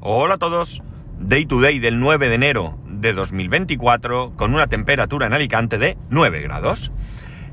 Hola 0.00 0.34
a 0.34 0.38
todos. 0.38 0.80
Day 1.18 1.44
to 1.44 1.60
day 1.60 1.80
del 1.80 1.98
9 1.98 2.28
de 2.28 2.36
enero 2.36 2.78
de 2.86 3.12
2024 3.12 4.32
con 4.36 4.54
una 4.54 4.68
temperatura 4.68 5.26
en 5.26 5.32
Alicante 5.32 5.76
de 5.76 5.98
9 6.08 6.40
grados. 6.40 6.92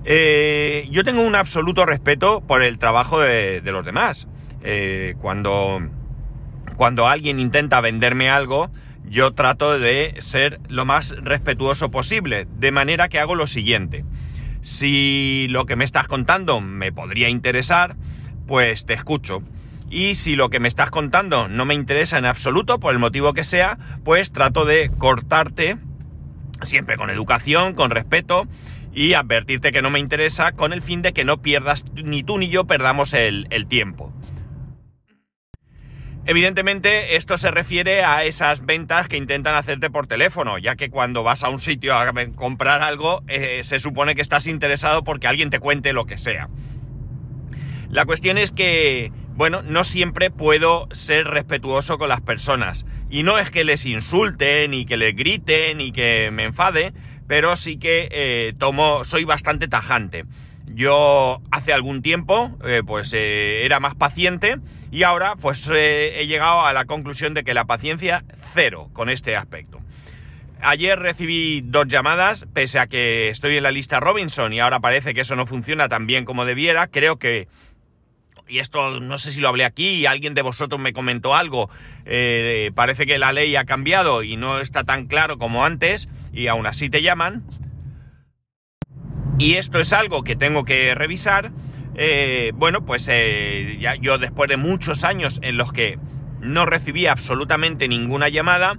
Eh, 0.04 0.88
yo 0.92 1.04
tengo 1.04 1.24
un 1.24 1.34
absoluto 1.34 1.88
respeto 1.88 2.42
por 2.42 2.62
el 2.62 2.78
trabajo 2.78 3.20
de, 3.20 3.64
los 3.66 3.84
demás. 3.84 4.28
Eh, 4.62 5.16
cuando, 5.22 5.80
cuando 6.76 7.08
alguien 7.08 7.40
intenta 7.40 7.82
venderme 7.82 8.30
algo, 8.30 8.70
yo 9.06 9.34
trato 9.34 9.80
de 9.80 10.14
ser 10.20 10.60
lo 10.68 10.86
más 10.86 11.16
respetuoso 11.18 11.90
posible, 11.90 12.46
de 12.60 12.72
manera 12.72 13.10
que 13.10 13.18
hago 13.18 13.34
lo 13.34 13.48
siguiente. 13.48 14.06
Si 14.62 15.48
lo 15.50 15.66
que 15.66 15.76
me 15.76 15.84
estás 15.84 16.08
contando 16.08 16.62
me 16.62 16.92
podría 16.92 17.28
interesar, 17.28 17.96
pues 18.46 18.86
te 18.86 18.94
escucho. 18.94 19.42
Y 19.90 20.16
si 20.16 20.36
lo 20.36 20.50
que 20.50 20.60
me 20.60 20.68
estás 20.68 20.90
contando 20.90 21.48
no 21.48 21.66
me 21.66 21.74
interesa 21.74 22.18
en 22.18 22.26
absoluto, 22.26 22.80
por 22.80 22.94
el 22.94 23.00
motivo 23.00 23.34
que 23.34 23.44
sea, 23.44 23.78
pues 24.04 24.32
trato 24.32 24.66
de 24.66 24.92
cortarte, 24.98 25.78
siempre 26.64 26.98
con 26.98 27.10
educación, 27.10 27.74
con 27.76 27.92
respeto, 27.92 28.48
y 28.96 29.14
advertirte 29.14 29.72
que 29.72 29.82
no 29.82 29.90
me 29.90 30.00
interesa 30.00 30.54
con 30.54 30.74
el 30.74 30.82
fin 30.82 31.02
de 31.02 31.14
que 31.14 31.26
no 31.26 31.42
pierdas, 31.42 31.84
ni 31.94 32.24
tú 32.24 32.38
ni 32.38 32.48
yo 32.48 32.66
perdamos 32.66 33.14
el, 33.14 33.48
tiempo. 33.68 34.14
Evidentemente 36.26 37.18
esto 37.18 37.38
se 37.38 37.52
refiere 37.52 38.04
a 38.04 38.24
esas 38.24 38.66
ventas 38.66 39.08
que 39.08 39.18
intentan 39.18 39.54
hacerte 39.54 39.92
por 39.92 40.08
teléfono, 40.08 40.58
ya 40.58 40.76
que 40.76 40.90
cuando 40.90 41.22
vas 41.22 41.44
a 41.44 41.50
un 41.50 41.60
sitio 41.60 41.96
a 41.96 42.12
comprar 42.36 42.82
algo 42.82 43.22
eh, 43.28 43.62
se 43.64 43.80
supone 43.80 44.16
que 44.16 44.24
estás 44.24 44.48
interesado 44.48 45.04
porque 45.04 45.28
alguien 45.28 45.52
te 45.52 45.60
cuente 45.60 45.94
lo 45.94 46.06
que 46.06 46.18
sea. 46.18 46.50
La 47.90 48.06
cuestión 48.06 48.38
es 48.38 48.52
que, 48.52 49.12
bueno, 49.36 49.62
no 49.62 49.84
siempre 49.84 50.32
puedo 50.32 50.88
ser 50.92 51.28
respetuoso 51.28 51.98
con 51.98 52.08
las 52.08 52.22
personas. 52.22 52.86
Y 53.10 53.24
no 53.24 53.38
es 53.38 53.52
que 53.52 53.66
les 53.66 53.86
insulte, 53.86 54.68
ni 54.70 54.86
que 54.86 54.98
les 54.98 55.16
grite, 55.16 55.76
ni 55.76 55.92
que 55.92 56.30
me 56.32 56.46
enfade, 56.46 56.94
pero 57.28 57.56
sí 57.58 57.78
que 57.78 58.08
eh, 58.12 58.54
tomo, 58.58 59.04
soy 59.04 59.26
bastante 59.26 59.68
tajante. 59.68 60.26
Yo 60.68 61.42
hace 61.52 61.74
algún 61.74 62.02
tiempo, 62.02 62.58
eh, 62.66 62.82
pues 62.86 63.12
eh, 63.14 63.66
era 63.66 63.80
más 63.80 63.94
paciente 63.94 64.58
y 64.90 65.04
ahora, 65.04 65.36
pues 65.36 65.68
he 65.70 66.26
llegado 66.28 66.66
a 66.66 66.74
la 66.74 66.86
conclusión 66.86 67.34
de 67.34 67.44
que 67.44 67.54
la 67.54 67.66
paciencia 67.66 68.24
cero 68.54 68.90
con 68.94 69.10
este 69.10 69.36
aspecto. 69.36 69.82
Ayer 70.62 70.98
recibí 70.98 71.62
dos 71.64 71.88
llamadas, 71.88 72.46
pese 72.54 72.80
a 72.80 72.88
que 72.88 73.30
estoy 73.30 73.58
en 73.58 73.64
la 73.64 73.72
lista 73.72 74.00
Robinson 74.00 74.54
y 74.54 74.62
ahora 74.62 74.80
parece 74.80 75.14
que 75.14 75.22
eso 75.22 75.36
no 75.36 75.46
funciona 75.46 75.90
tan 75.90 76.08
bien 76.08 76.26
como 76.26 76.46
debiera. 76.46 76.88
Creo 76.88 77.20
que 77.20 77.48
y 78.48 78.60
esto 78.60 79.00
no 79.00 79.18
sé 79.18 79.32
si 79.32 79.40
lo 79.40 79.50
hablé 79.50 79.66
aquí 79.66 80.06
alguien 80.06 80.34
de 80.34 80.42
vosotros 80.42 80.80
me 80.80 80.94
comentó 80.94 81.36
algo, 81.36 81.70
eh, 82.06 82.72
parece 82.76 83.06
que 83.06 83.18
la 83.18 83.34
ley 83.34 83.56
ha 83.56 83.66
cambiado 83.66 84.24
y 84.24 84.38
no 84.38 84.60
está 84.60 84.84
tan 84.84 85.08
claro 85.08 85.38
como 85.38 85.66
antes 85.66 86.10
y 86.34 86.48
aún 86.48 86.66
así 86.66 86.90
te 86.90 87.02
llaman. 87.02 87.44
Y 89.38 89.56
esto 89.56 89.80
es 89.80 89.92
algo 89.92 90.24
que 90.24 90.36
tengo 90.36 90.64
que 90.64 90.96
revisar. 90.96 91.52
Eh, 91.96 92.52
bueno, 92.56 92.86
pues 92.86 93.08
eh, 93.10 93.78
ya 93.80 93.96
yo 93.96 94.18
después 94.18 94.50
de 94.50 94.58
muchos 94.58 95.04
años 95.04 95.40
en 95.42 95.58
los 95.58 95.74
que 95.74 96.00
no 96.40 96.66
recibí 96.66 97.08
absolutamente 97.08 97.88
ninguna 97.88 98.30
llamada, 98.30 98.78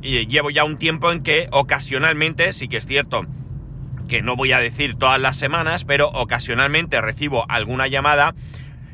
llevo 0.00 0.50
ya 0.50 0.64
un 0.64 0.78
tiempo 0.78 1.12
en 1.12 1.22
que 1.22 1.48
ocasionalmente, 1.52 2.52
sí 2.52 2.68
que 2.68 2.78
es 2.78 2.86
cierto 2.86 3.26
que 4.08 4.20
no 4.20 4.36
voy 4.36 4.52
a 4.52 4.58
decir 4.58 4.96
todas 4.96 5.20
las 5.20 5.38
semanas, 5.38 5.84
pero 5.84 6.08
ocasionalmente 6.08 7.00
recibo 7.00 7.46
alguna 7.48 7.86
llamada 7.86 8.34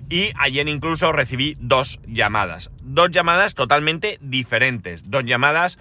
y 0.08 0.32
ayer 0.38 0.68
incluso 0.68 1.12
recibí 1.12 1.56
dos 1.60 2.00
llamadas. 2.06 2.70
Dos 2.82 3.10
llamadas 3.10 3.54
totalmente 3.54 4.18
diferentes. 4.20 5.02
Dos 5.04 5.24
llamadas 5.24 5.78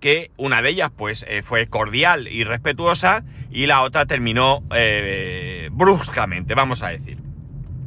que 0.00 0.30
una 0.36 0.62
de 0.62 0.70
ellas 0.70 0.90
pues 0.96 1.24
eh, 1.28 1.42
fue 1.42 1.66
cordial 1.66 2.28
y 2.28 2.44
respetuosa 2.44 3.24
y 3.50 3.66
la 3.66 3.82
otra 3.82 4.06
terminó 4.06 4.62
eh, 4.74 5.68
bruscamente, 5.72 6.54
vamos 6.54 6.82
a 6.82 6.88
decir. 6.88 7.18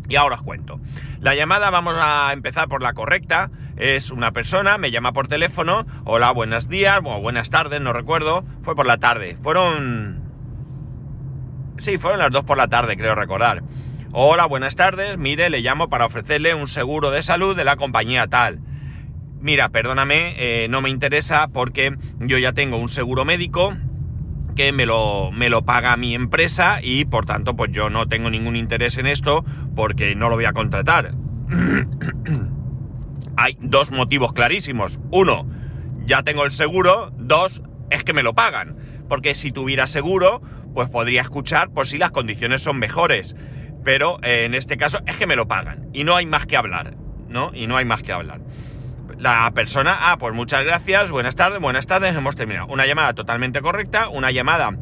Y 0.07 0.15
ahora 0.15 0.35
os 0.35 0.41
cuento. 0.41 0.79
La 1.19 1.35
llamada 1.35 1.69
vamos 1.69 1.95
a 1.99 2.31
empezar 2.33 2.67
por 2.67 2.81
la 2.81 2.93
correcta. 2.93 3.51
Es 3.77 4.11
una 4.11 4.31
persona, 4.31 4.77
me 4.77 4.91
llama 4.91 5.13
por 5.13 5.27
teléfono. 5.27 5.85
Hola, 6.03 6.31
buenos 6.31 6.67
días, 6.67 6.99
o 7.03 7.21
buenas 7.21 7.49
tardes, 7.51 7.79
no 7.79 7.93
recuerdo. 7.93 8.43
Fue 8.63 8.75
por 8.75 8.87
la 8.87 8.97
tarde. 8.97 9.37
Fueron... 9.41 10.23
Sí, 11.77 11.97
fueron 11.97 12.19
las 12.19 12.31
dos 12.31 12.43
por 12.43 12.57
la 12.57 12.67
tarde, 12.67 12.97
creo 12.97 13.15
recordar. 13.15 13.63
Hola, 14.11 14.47
buenas 14.47 14.75
tardes. 14.75 15.19
Mire, 15.19 15.51
le 15.51 15.59
llamo 15.59 15.87
para 15.87 16.07
ofrecerle 16.07 16.55
un 16.55 16.67
seguro 16.67 17.11
de 17.11 17.21
salud 17.21 17.55
de 17.55 17.63
la 17.63 17.75
compañía 17.75 18.25
tal. 18.25 18.59
Mira, 19.39 19.69
perdóname, 19.69 20.33
eh, 20.39 20.67
no 20.67 20.81
me 20.81 20.89
interesa 20.89 21.47
porque 21.49 21.95
yo 22.17 22.39
ya 22.39 22.53
tengo 22.53 22.77
un 22.77 22.89
seguro 22.89 23.23
médico 23.23 23.77
que 24.55 24.71
me 24.71 24.87
lo, 24.87 25.31
me 25.31 25.51
lo 25.51 25.63
paga 25.63 25.95
mi 25.95 26.15
empresa 26.15 26.79
y 26.81 27.05
por 27.05 27.27
tanto 27.27 27.55
pues 27.55 27.71
yo 27.71 27.91
no 27.91 28.07
tengo 28.07 28.31
ningún 28.31 28.55
interés 28.55 28.97
en 28.97 29.05
esto 29.05 29.45
porque 29.75 30.15
no 30.15 30.27
lo 30.29 30.37
voy 30.37 30.45
a 30.45 30.53
contratar. 30.53 31.11
Hay 33.37 33.57
dos 33.61 33.91
motivos 33.91 34.33
clarísimos. 34.33 34.99
Uno, 35.11 35.47
ya 36.07 36.23
tengo 36.23 36.45
el 36.45 36.51
seguro. 36.51 37.11
Dos, 37.15 37.61
es 37.91 38.03
que 38.03 38.13
me 38.13 38.23
lo 38.23 38.33
pagan. 38.33 38.75
Porque 39.07 39.35
si 39.35 39.51
tuviera 39.51 39.85
seguro, 39.85 40.41
pues 40.73 40.89
podría 40.89 41.21
escuchar 41.21 41.69
por 41.69 41.85
si 41.85 41.99
las 41.99 42.09
condiciones 42.09 42.63
son 42.63 42.79
mejores 42.79 43.35
pero 43.83 44.19
eh, 44.23 44.45
en 44.45 44.53
este 44.53 44.77
caso 44.77 44.99
es 45.05 45.15
que 45.15 45.27
me 45.27 45.35
lo 45.35 45.47
pagan 45.47 45.89
y 45.93 46.03
no 46.03 46.15
hay 46.15 46.25
más 46.25 46.45
que 46.45 46.57
hablar, 46.57 46.95
¿no? 47.27 47.51
Y 47.53 47.67
no 47.67 47.77
hay 47.77 47.85
más 47.85 48.03
que 48.03 48.11
hablar. 48.11 48.41
La 49.17 49.51
persona, 49.51 49.97
ah, 49.99 50.17
pues 50.17 50.33
muchas 50.33 50.63
gracias, 50.63 51.11
buenas 51.11 51.35
tardes, 51.35 51.59
buenas 51.59 51.87
tardes, 51.87 52.15
hemos 52.15 52.35
terminado. 52.35 52.67
Una 52.67 52.85
llamada 52.85 53.13
totalmente 53.13 53.61
correcta, 53.61 54.09
una 54.09 54.31
llamada 54.31 54.77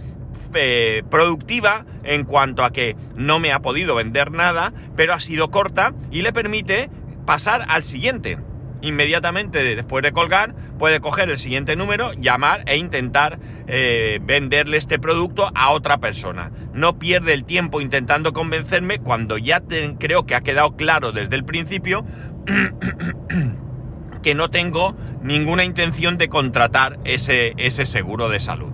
eh, 0.54 1.04
productiva 1.10 1.86
en 2.04 2.24
cuanto 2.24 2.64
a 2.64 2.72
que 2.72 2.96
no 3.16 3.40
me 3.40 3.52
ha 3.52 3.60
podido 3.60 3.96
vender 3.96 4.32
nada, 4.32 4.74
pero 4.96 5.14
ha 5.14 5.20
sido 5.20 5.50
corta 5.50 5.94
y 6.12 6.22
le 6.22 6.34
permite 6.34 6.90
pasar 7.26 7.66
al 7.68 7.84
siguiente 7.84 8.38
inmediatamente 8.82 9.76
después 9.76 10.04
de 10.04 10.12
colgar 10.12 10.54
puede 10.78 11.00
coger 11.00 11.30
el 11.30 11.38
siguiente 11.38 11.76
número, 11.76 12.14
llamar 12.14 12.64
e 12.68 12.78
intentar 12.78 13.40
eh, 13.68 14.20
venderle 14.22 14.78
este 14.78 15.00
producto 15.00 15.52
a 15.56 15.72
otra 15.72 15.98
persona. 15.98 16.52
No 16.78 17.00
pierde 17.00 17.34
el 17.34 17.44
tiempo 17.44 17.82
intentando 17.82 18.34
convencerme 18.34 19.00
cuando 19.00 19.40
ya 19.40 19.64
creo 19.98 20.28
que 20.28 20.36
ha 20.36 20.42
quedado 20.42 20.76
claro 20.76 21.12
desde 21.12 21.36
el 21.36 21.44
principio 21.44 22.06
que 24.22 24.36
no 24.36 24.52
tengo 24.52 24.96
ninguna 25.24 25.66
intención 25.66 26.20
de 26.20 26.30
contratar 26.30 27.00
ese, 27.04 27.56
ese 27.58 27.88
seguro 27.88 28.30
de 28.30 28.40
salud. 28.40 28.72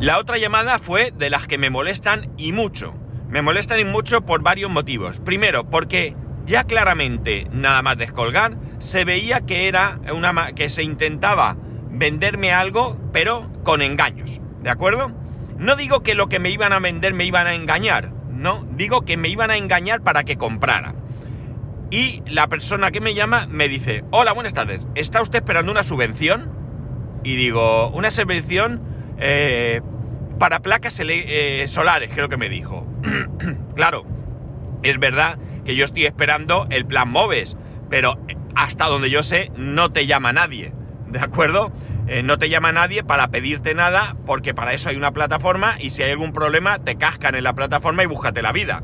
La 0.00 0.18
otra 0.18 0.38
llamada 0.38 0.80
fue 0.80 1.12
de 1.16 1.30
las 1.30 1.46
que 1.46 1.56
me 1.56 1.70
molestan 1.70 2.32
y 2.36 2.50
mucho. 2.50 2.94
Me 3.28 3.40
molestan 3.40 3.78
y 3.78 3.84
mucho 3.84 4.22
por 4.22 4.42
varios 4.42 4.72
motivos. 4.72 5.20
Primero, 5.20 5.70
porque 5.70 6.16
ya 6.46 6.64
claramente, 6.64 7.46
nada 7.52 7.80
más 7.82 7.96
descolgar, 7.96 8.56
se 8.78 9.04
veía 9.04 9.42
que 9.42 9.68
era 9.68 10.00
una 10.12 10.50
que 10.50 10.68
se 10.68 10.82
intentaba 10.82 11.56
venderme 11.90 12.50
algo, 12.50 12.98
pero 13.12 13.52
con 13.62 13.82
engaños, 13.82 14.40
¿de 14.64 14.70
acuerdo? 14.70 15.23
No 15.58 15.76
digo 15.76 16.02
que 16.02 16.14
lo 16.14 16.28
que 16.28 16.38
me 16.38 16.50
iban 16.50 16.72
a 16.72 16.80
vender 16.80 17.14
me 17.14 17.24
iban 17.24 17.46
a 17.46 17.54
engañar, 17.54 18.10
no, 18.30 18.66
digo 18.72 19.02
que 19.04 19.16
me 19.16 19.28
iban 19.28 19.50
a 19.50 19.56
engañar 19.56 20.02
para 20.02 20.24
que 20.24 20.36
comprara. 20.36 20.94
Y 21.90 22.22
la 22.26 22.48
persona 22.48 22.90
que 22.90 23.00
me 23.00 23.14
llama 23.14 23.46
me 23.48 23.68
dice, 23.68 24.04
hola, 24.10 24.32
buenas 24.32 24.54
tardes, 24.54 24.86
¿está 24.94 25.22
usted 25.22 25.38
esperando 25.38 25.70
una 25.70 25.84
subvención? 25.84 26.50
Y 27.22 27.36
digo, 27.36 27.88
una 27.90 28.10
subvención 28.10 28.82
eh, 29.18 29.80
para 30.38 30.60
placas 30.60 30.98
eh, 31.00 31.64
solares, 31.68 32.10
creo 32.12 32.28
que 32.28 32.36
me 32.36 32.48
dijo. 32.48 32.86
claro, 33.76 34.04
es 34.82 34.98
verdad 34.98 35.38
que 35.64 35.76
yo 35.76 35.84
estoy 35.84 36.04
esperando 36.04 36.66
el 36.70 36.84
plan 36.84 37.10
MOVES, 37.10 37.56
pero 37.88 38.18
hasta 38.54 38.86
donde 38.86 39.10
yo 39.10 39.22
sé 39.22 39.50
no 39.56 39.92
te 39.92 40.06
llama 40.06 40.32
nadie, 40.32 40.72
¿de 41.08 41.20
acuerdo? 41.20 41.72
Eh, 42.06 42.22
no 42.22 42.38
te 42.38 42.50
llama 42.50 42.70
nadie 42.70 43.02
para 43.02 43.28
pedirte 43.28 43.74
nada 43.74 44.16
porque 44.26 44.52
para 44.52 44.74
eso 44.74 44.90
hay 44.90 44.96
una 44.96 45.12
plataforma 45.12 45.76
y 45.80 45.90
si 45.90 46.02
hay 46.02 46.10
algún 46.10 46.32
problema 46.32 46.78
te 46.78 46.96
cascan 46.96 47.34
en 47.34 47.44
la 47.44 47.54
plataforma 47.54 48.02
y 48.02 48.06
búscate 48.06 48.42
la 48.42 48.52
vida. 48.52 48.82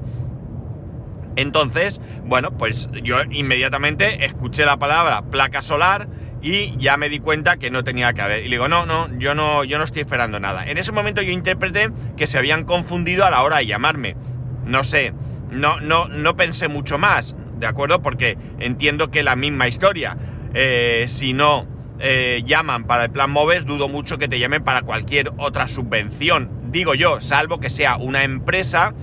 Entonces, 1.37 2.01
bueno, 2.25 2.57
pues 2.57 2.89
yo 3.03 3.23
inmediatamente 3.31 4.25
escuché 4.25 4.65
la 4.65 4.79
palabra 4.79 5.23
placa 5.23 5.63
solar 5.63 6.09
y 6.43 6.77
ya 6.79 6.97
me 6.97 7.09
di 7.09 7.19
cuenta 7.21 7.59
que 7.59 7.71
no 7.71 7.85
tenía 7.85 8.13
que 8.15 8.23
haber. 8.23 8.41
Y 8.41 8.45
le 8.45 8.57
digo, 8.57 8.69
no, 8.69 8.87
no, 8.87 9.09
yo 9.19 9.35
no, 9.35 9.65
yo 9.65 9.79
no 9.79 9.85
estoy 9.85 10.01
esperando 10.01 10.41
nada. 10.41 10.67
En 10.67 10.79
ese 10.79 10.93
momento 10.93 11.23
yo 11.23 11.31
interpreté 11.31 11.91
que 12.17 12.27
se 12.27 12.39
habían 12.39 12.65
confundido 12.65 13.27
a 13.27 13.31
la 13.31 13.43
hora 13.43 13.59
de 13.59 13.67
llamarme. 13.67 14.17
No 14.65 14.83
sé, 14.83 15.13
no, 15.51 15.81
no, 15.81 16.09
no 16.09 16.37
pensé 16.37 16.69
mucho 16.69 16.99
más, 16.99 17.37
¿de 17.59 17.67
acuerdo? 17.67 18.03
Porque 18.03 18.39
entiendo 18.59 19.11
que 19.11 19.23
la 19.23 19.37
misma 19.37 19.69
historia. 19.69 20.17
Eh, 20.53 21.05
si 21.07 21.33
no 21.33 21.67
eh, 22.01 22.43
llaman 22.45 22.85
para 22.85 23.05
el 23.05 23.11
plan 23.11 23.31
MOVES, 23.31 23.67
dudo 23.67 23.89
mucho 23.89 24.19
que 24.19 24.29
te 24.29 24.39
llamen 24.39 24.65
para 24.65 24.83
cualquier 24.83 25.33
otra 25.37 25.69
subvención. 25.69 26.51
Digo 26.73 26.95
yo, 26.95 27.21
salvo 27.21 27.61
que 27.61 27.71
sea 27.71 27.97
una 27.97 28.25
empresa 28.25 28.95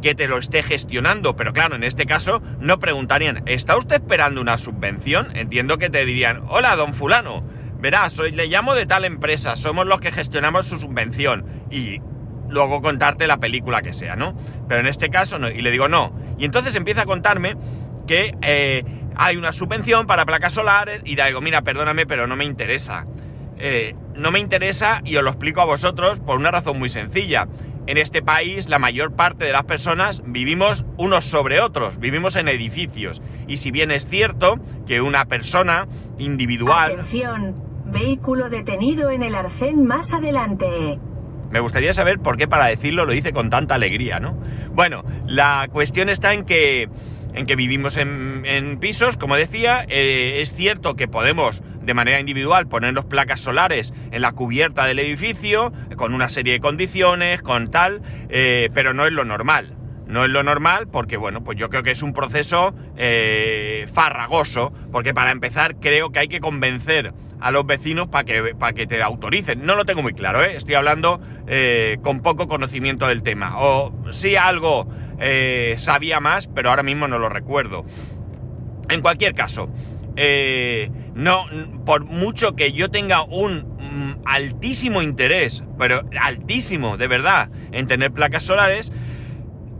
que 0.00 0.14
te 0.14 0.28
lo 0.28 0.38
esté 0.38 0.62
gestionando, 0.62 1.36
pero 1.36 1.52
claro, 1.52 1.76
en 1.76 1.84
este 1.84 2.06
caso 2.06 2.42
no 2.60 2.78
preguntarían, 2.78 3.42
¿está 3.46 3.76
usted 3.76 3.96
esperando 3.96 4.40
una 4.40 4.58
subvención? 4.58 5.34
Entiendo 5.36 5.78
que 5.78 5.90
te 5.90 6.04
dirían, 6.04 6.42
hola, 6.48 6.76
don 6.76 6.92
fulano, 6.94 7.44
verás, 7.78 8.12
soy, 8.12 8.32
le 8.32 8.46
llamo 8.46 8.74
de 8.74 8.86
tal 8.86 9.04
empresa, 9.04 9.56
somos 9.56 9.86
los 9.86 10.00
que 10.00 10.12
gestionamos 10.12 10.66
su 10.66 10.78
subvención 10.78 11.46
y 11.70 12.00
luego 12.48 12.82
contarte 12.82 13.26
la 13.26 13.38
película 13.38 13.82
que 13.82 13.92
sea, 13.92 14.16
¿no? 14.16 14.36
Pero 14.68 14.80
en 14.80 14.86
este 14.86 15.08
caso 15.08 15.38
no, 15.38 15.48
y 15.48 15.62
le 15.62 15.70
digo 15.70 15.88
no. 15.88 16.14
Y 16.38 16.44
entonces 16.44 16.76
empieza 16.76 17.02
a 17.02 17.06
contarme 17.06 17.56
que 18.06 18.36
eh, 18.42 18.84
hay 19.16 19.36
una 19.36 19.52
subvención 19.52 20.06
para 20.06 20.24
placas 20.24 20.52
solares 20.52 21.02
y 21.04 21.16
digo, 21.16 21.40
mira, 21.40 21.62
perdóname, 21.62 22.06
pero 22.06 22.26
no 22.26 22.36
me 22.36 22.44
interesa. 22.44 23.06
Eh, 23.58 23.94
no 24.16 24.30
me 24.30 24.40
interesa 24.40 25.02
y 25.04 25.16
os 25.16 25.22
lo 25.22 25.30
explico 25.30 25.60
a 25.60 25.64
vosotros 25.64 26.20
por 26.20 26.38
una 26.38 26.50
razón 26.50 26.78
muy 26.78 26.88
sencilla 26.88 27.48
en 27.86 27.98
este 27.98 28.22
país 28.22 28.68
la 28.68 28.78
mayor 28.78 29.12
parte 29.12 29.44
de 29.44 29.52
las 29.52 29.64
personas 29.64 30.22
vivimos 30.24 30.84
unos 30.96 31.24
sobre 31.24 31.60
otros, 31.60 31.98
vivimos 31.98 32.36
en 32.36 32.48
edificios. 32.48 33.20
Y 33.48 33.56
si 33.56 33.70
bien 33.70 33.90
es 33.90 34.06
cierto 34.06 34.60
que 34.86 35.00
una 35.00 35.24
persona 35.24 35.88
individual... 36.18 36.92
Atención, 36.92 37.56
vehículo 37.86 38.50
detenido 38.50 39.10
en 39.10 39.22
el 39.22 39.34
arcén 39.34 39.84
más 39.84 40.12
adelante. 40.12 40.66
Me 41.50 41.60
gustaría 41.60 41.92
saber 41.92 42.18
por 42.18 42.36
qué 42.36 42.48
para 42.48 42.66
decirlo 42.66 43.04
lo 43.04 43.12
dice 43.12 43.32
con 43.32 43.50
tanta 43.50 43.74
alegría, 43.74 44.20
¿no? 44.20 44.38
Bueno, 44.72 45.04
la 45.26 45.68
cuestión 45.70 46.08
está 46.08 46.32
en 46.32 46.44
que, 46.44 46.88
en 47.34 47.46
que 47.46 47.56
vivimos 47.56 47.96
en, 47.96 48.78
pisos, 48.80 49.16
como 49.16 49.36
decía, 49.36 49.84
eh, 49.88 50.40
es 50.42 50.54
cierto 50.54 50.96
que 50.96 51.08
podemos 51.08 51.62
de 51.82 51.94
manera 51.94 52.20
individual 52.20 52.68
ponernos 52.68 53.04
placas 53.04 53.40
solares 53.40 53.92
en 54.10 54.22
la 54.22 54.32
cubierta 54.32 54.86
del 54.86 54.98
edificio, 54.98 55.72
con 55.96 56.14
una 56.14 56.28
serie 56.28 56.54
de 56.54 56.60
condiciones, 56.60 57.42
con 57.42 57.70
tal, 57.70 58.02
eh, 58.28 58.70
pero 58.74 58.94
no 58.94 59.06
es 59.06 59.12
lo 59.12 59.24
normal. 59.24 59.76
No 60.06 60.24
es 60.24 60.30
lo 60.30 60.42
normal 60.42 60.88
porque, 60.88 61.16
bueno, 61.16 61.42
pues 61.42 61.56
yo 61.58 61.70
creo 61.70 61.82
que 61.82 61.92
es 61.92 62.02
un 62.02 62.12
proceso 62.12 62.74
eh, 62.96 63.86
farragoso, 63.94 64.72
porque 64.92 65.14
para 65.14 65.30
empezar 65.30 65.76
creo 65.76 66.10
que 66.10 66.18
hay 66.18 66.28
que 66.28 66.40
convencer 66.40 67.14
a 67.40 67.50
los 67.50 67.66
vecinos 67.66 68.08
para 68.08 68.24
que, 68.24 68.54
para 68.54 68.74
que 68.74 68.86
te 68.86 69.02
autoricen. 69.02 69.64
No 69.64 69.74
lo 69.74 69.84
tengo 69.84 70.02
muy 70.02 70.12
claro, 70.12 70.42
estoy 70.42 70.74
hablando 70.74 71.20
con 72.02 72.20
poco 72.20 72.46
conocimiento 72.46 73.08
del 73.08 73.22
tema. 73.22 73.56
O 73.58 73.92
sí 74.10 74.36
algo 74.36 74.86
sabía 75.76 76.20
más, 76.20 76.48
pero 76.48 76.70
ahora 76.70 76.82
mismo 76.82 77.08
no 77.08 77.18
lo 77.18 77.28
recuerdo. 77.28 77.84
En 78.88 79.00
cualquier 79.00 79.34
caso, 79.34 79.70
eh, 80.16 80.90
no, 81.14 81.46
por 81.86 82.04
mucho 82.04 82.54
que 82.54 82.72
yo 82.72 82.90
tenga 82.90 83.22
un 83.22 83.76
mm, 83.78 84.22
altísimo 84.26 85.02
interés, 85.02 85.62
pero 85.78 86.08
altísimo, 86.20 86.96
de 86.96 87.08
verdad, 87.08 87.50
en 87.72 87.86
tener 87.86 88.12
placas 88.12 88.42
solares, 88.42 88.92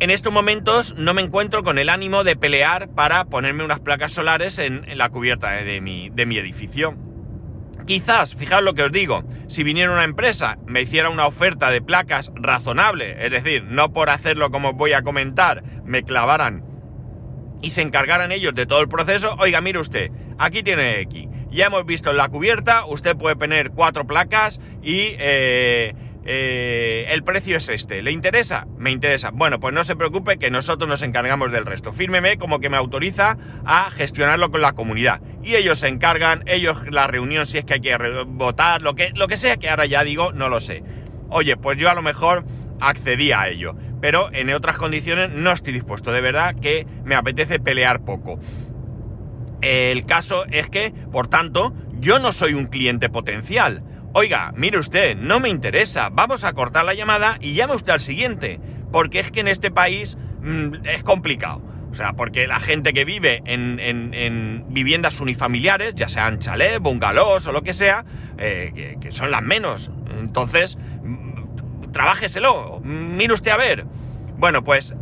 en 0.01 0.11
estos 0.11 0.33
momentos 0.33 0.95
no 0.97 1.15
me 1.15 1.23
encuentro 1.23 1.63
con 1.63 1.79
el 1.79 1.89
ánimo 1.89 2.25
de 2.25 2.37
pelear 2.37 2.89
para 2.89 3.25
ponerme 3.27 3.65
unas 3.65 3.81
placas 3.81 4.13
solares 4.13 4.59
en, 4.59 4.85
la 4.97 5.11
cubierta 5.11 5.51
de 5.53 5.81
mi, 5.81 6.11
de 6.11 6.27
mi 6.27 6.39
edificio. 6.39 6.97
Quizás, 7.87 8.35
fijaos 8.35 8.63
lo 8.63 8.75
que 8.75 8.85
os 8.85 8.93
digo, 8.93 9.25
si 9.49 9.65
viniera 9.65 9.91
una 9.91 10.05
empresa, 10.05 10.59
me 10.67 10.83
hiciera 10.83 11.11
una 11.11 11.27
oferta 11.27 11.71
de 11.71 11.83
placas 11.83 12.31
razonable, 12.35 13.17
es 13.25 13.31
decir, 13.31 13.65
no 13.65 13.93
por 13.93 14.09
hacerlo 14.09 14.51
como 14.51 14.71
os 14.71 14.77
voy 14.77 14.93
a 14.93 15.03
comentar, 15.03 15.65
me 15.85 16.03
clavaran 16.03 16.65
y 17.63 17.71
se 17.71 17.83
encargaran 17.83 18.33
ellos 18.33 18.55
de 18.55 18.67
todo 18.67 18.81
el 18.81 18.89
proceso, 18.89 19.37
oiga, 19.39 19.61
mire 19.61 19.79
usted, 19.79 20.11
aquí 20.39 20.63
tiene 20.63 21.01
X. 21.01 21.29
Ya 21.51 21.67
hemos 21.67 21.87
visto 21.87 22.13
la 22.13 22.29
cubierta, 22.29 22.85
usted 22.87 23.17
puede 23.17 23.37
poner 23.37 23.71
cuatro 23.71 24.07
placas 24.07 24.59
y 24.83 25.15
eh, 25.19 25.95
eh, 26.25 27.07
el 27.11 27.25
precio 27.25 27.57
es 27.57 27.69
este. 27.69 28.03
¿Le 28.03 28.13
interesa? 28.13 28.67
Me 28.79 28.91
interesa. 28.91 29.31
Bueno, 29.33 29.61
pues 29.61 29.75
no 29.75 29.85
se 29.85 29.97
preocupe 29.97 30.39
que 30.39 30.51
nosotros 30.51 30.89
nos 30.89 31.03
encargamos 31.03 31.53
del 31.53 31.67
resto. 31.67 31.93
Fírmeme 31.93 32.39
como 32.39 32.61
que 32.61 32.71
me 32.71 32.77
autoriza 32.77 33.37
a 33.65 33.91
gestionarlo 33.91 34.51
con 34.51 34.63
la 34.63 34.73
comunidad. 34.73 35.21
Y 35.43 35.57
ellos 35.57 35.79
se 35.79 35.89
encargan, 35.89 36.43
ellos 36.47 36.79
la 36.91 37.07
reunión 37.07 37.47
si 37.47 37.59
es 37.59 37.65
que 37.65 37.75
hay 37.75 37.81
que 37.81 37.97
votar, 38.27 38.83
lo 38.83 38.95
que, 38.95 39.13
lo 39.15 39.29
que 39.29 39.37
sea 39.37 39.57
que 39.57 39.69
ahora 39.69 39.87
ya 39.87 40.05
digo, 40.05 40.33
no 40.33 40.49
lo 40.49 40.61
sé. 40.61 40.83
Oye, 41.29 41.57
pues 41.57 41.79
yo 41.79 41.91
a 41.91 41.95
lo 41.95 42.03
mejor 42.03 42.45
accedí 42.81 43.33
a 43.33 43.49
ello 43.49 43.77
pero 44.03 44.31
en 44.33 44.53
otras 44.53 44.77
condiciones 44.79 45.31
no 45.31 45.53
estoy 45.53 45.73
dispuesto. 45.73 46.11
De 46.11 46.21
verdad 46.21 46.57
que 46.57 46.89
me 47.05 47.15
apetece 47.15 47.61
pelear 47.61 48.05
poco. 48.05 48.41
El 49.61 50.05
caso 50.07 50.45
es 50.51 50.69
que, 50.69 50.93
por 51.13 51.29
tanto, 51.29 51.73
yo 52.01 52.19
no 52.19 52.33
soy 52.33 52.55
un 52.55 52.67
cliente 52.67 53.09
potencial. 53.09 53.85
Oiga, 54.15 54.53
mire 54.55 54.79
usted, 54.79 55.17
no 55.17 55.41
me 55.41 55.49
interesa, 55.49 56.11
vamos 56.11 56.45
a 56.45 56.53
cortar 56.53 56.85
la 56.85 56.93
llamada 56.93 57.39
y 57.41 57.55
llame 57.55 57.75
usted 57.75 57.95
al 57.95 58.01
siguiente, 58.01 58.61
porque 58.93 59.21
es 59.21 59.31
que 59.31 59.41
en 59.41 59.49
este 59.49 59.71
país 59.71 60.19
mm, 60.43 60.85
es 60.85 61.03
complicado. 61.03 61.63
O 61.91 61.95
sea, 61.95 62.13
porque 62.13 62.47
la 62.47 62.61
gente 62.61 62.93
que 62.93 63.07
vive 63.07 63.43
en, 63.47 64.65
viviendas 64.69 65.21
unifamiliares, 65.21 65.95
ya 65.95 66.09
sean 66.09 66.39
chalés, 66.41 66.79
bungalows 66.81 67.47
o 67.47 67.53
lo 67.53 67.63
que 67.63 67.73
sea, 67.73 68.05
eh, 68.39 68.97
que 69.01 69.13
son 69.13 69.31
las 69.31 69.43
menos. 69.43 69.91
Entonces, 70.19 70.79
trabájeselo, 71.93 72.81
mire 72.83 73.33
usted 73.33 73.51
a 73.51 73.57
ver. 73.57 73.87
Bueno, 74.39 74.65
pues 74.65 74.95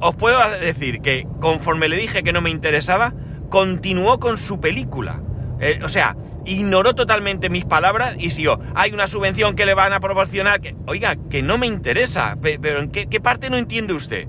os 0.00 0.14
puedo 0.14 0.38
decir 0.60 1.00
que 1.00 1.26
conforme 1.40 1.88
le 1.88 1.96
dije 1.96 2.22
que 2.22 2.32
no 2.32 2.40
me 2.40 2.50
interesaba, 2.50 3.14
continuó 3.48 4.20
con 4.20 4.38
su 4.38 4.60
película. 4.60 5.22
Eh, 5.60 5.80
o 5.82 5.88
sea, 5.88 6.16
ignoró 6.46 6.94
totalmente 6.94 7.50
mis 7.50 7.64
palabras 7.64 8.14
y 8.18 8.30
siguió. 8.30 8.60
Hay 8.74 8.92
una 8.92 9.08
subvención 9.08 9.56
que 9.56 9.66
le 9.66 9.74
van 9.74 9.92
a 9.92 10.00
proporcionar. 10.00 10.60
Que, 10.60 10.74
oiga, 10.86 11.16
que 11.30 11.42
no 11.42 11.58
me 11.58 11.66
interesa. 11.66 12.36
Pero 12.40 12.80
¿en 12.80 12.90
qué, 12.90 13.20
parte 13.20 13.50
no 13.50 13.56
entiende 13.56 13.92
usted? 13.92 14.28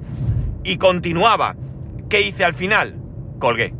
Y 0.64 0.78
continuaba. 0.78 1.56
¿Qué 2.10 2.22
hice 2.22 2.44
al 2.44 2.54
final? 2.54 3.00
Colgué. 3.40 3.74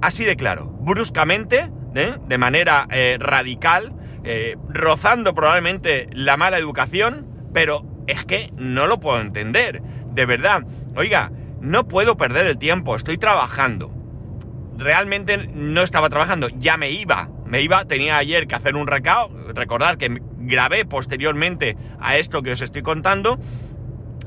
Así 0.00 0.24
de 0.24 0.36
claro. 0.36 0.66
Bruscamente, 0.66 1.70
¿eh? 1.94 2.16
de 2.26 2.38
manera 2.38 2.88
eh, 2.90 3.16
radical, 3.20 3.94
rozando 4.68 5.34
probablemente 5.34 6.08
la 6.12 6.36
mala 6.36 6.56
educación 6.56 7.32
pero 7.52 7.84
es 8.06 8.24
que 8.24 8.52
no 8.56 8.86
lo 8.86 9.00
puedo 9.00 9.20
entender. 9.20 9.82
De 10.12 10.26
verdad. 10.26 10.64
Oiga, 10.96 11.30
no 11.60 11.88
puedo 11.88 12.16
perder 12.16 12.46
el 12.46 12.58
tiempo, 12.58 12.96
estoy 12.96 13.18
trabajando. 13.18 13.92
Realmente 14.76 15.48
no 15.54 15.82
estaba 15.82 16.08
trabajando, 16.08 16.48
ya 16.48 16.76
me 16.76 16.90
iba. 16.90 17.28
Me 17.52 17.60
iba, 17.60 17.84
tenía 17.84 18.16
ayer 18.16 18.46
que 18.46 18.54
hacer 18.54 18.76
un 18.76 18.86
recado. 18.86 19.28
Recordar 19.54 19.98
que 19.98 20.22
grabé 20.38 20.86
posteriormente 20.86 21.76
a 22.00 22.16
esto 22.16 22.42
que 22.42 22.52
os 22.52 22.62
estoy 22.62 22.80
contando. 22.80 23.38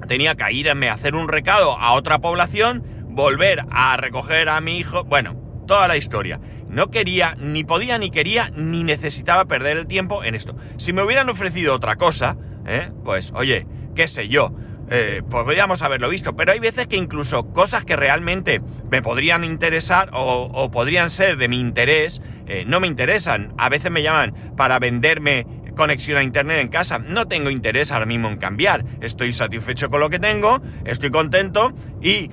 Tenía 0.07 0.35
que 0.35 0.53
irme 0.53 0.89
a 0.89 0.93
hacer 0.93 1.15
un 1.15 1.27
recado 1.27 1.75
a 1.75 1.93
otra 1.93 2.19
población, 2.19 2.83
volver 3.07 3.65
a 3.71 3.97
recoger 3.97 4.47
a 4.47 4.61
mi 4.61 4.77
hijo. 4.77 5.05
Bueno, 5.05 5.41
toda 5.65 5.87
la 5.87 5.97
historia. 5.97 6.39
No 6.69 6.91
quería, 6.91 7.33
ni 7.39 7.63
podía, 7.63 7.97
ni 7.97 8.11
quería, 8.11 8.51
ni 8.55 8.83
necesitaba 8.83 9.45
perder 9.45 9.77
el 9.77 9.87
tiempo 9.87 10.23
en 10.23 10.35
esto. 10.35 10.55
Si 10.77 10.93
me 10.93 11.01
hubieran 11.01 11.27
ofrecido 11.27 11.73
otra 11.73 11.95
cosa, 11.95 12.37
¿eh? 12.67 12.91
Pues 13.03 13.31
oye, 13.33 13.65
qué 13.95 14.07
sé 14.07 14.27
yo, 14.27 14.53
eh, 14.89 15.23
podríamos 15.27 15.81
haberlo 15.81 16.09
visto, 16.09 16.35
pero 16.35 16.51
hay 16.51 16.59
veces 16.59 16.87
que 16.87 16.95
incluso 16.95 17.51
cosas 17.53 17.85
que 17.85 17.95
realmente 17.95 18.61
me 18.91 19.01
podrían 19.01 19.43
interesar 19.43 20.11
o, 20.13 20.69
podrían 20.69 21.09
ser 21.09 21.37
de 21.37 21.47
mi 21.47 21.59
interés, 21.59 22.21
eh, 22.47 22.63
no 22.65 22.79
me 22.79 22.87
interesan. 22.87 23.53
A 23.57 23.69
veces 23.69 23.91
me 23.91 24.03
llaman 24.03 24.53
para 24.55 24.79
venderme 24.79 25.45
conexión 25.75 26.17
a 26.17 26.23
internet 26.23 26.59
en 26.59 26.69
casa. 26.69 26.99
No 26.99 27.27
tengo 27.27 27.49
interés 27.49 27.91
ahora 27.91 28.05
mismo 28.05 28.27
en 28.29 28.37
cambiar. 28.37 28.85
Estoy 29.01 29.33
satisfecho 29.33 29.89
con 29.89 29.99
lo 29.99 30.09
que 30.09 30.19
tengo, 30.19 30.61
estoy 30.85 31.11
contento 31.11 31.73
y 32.01 32.31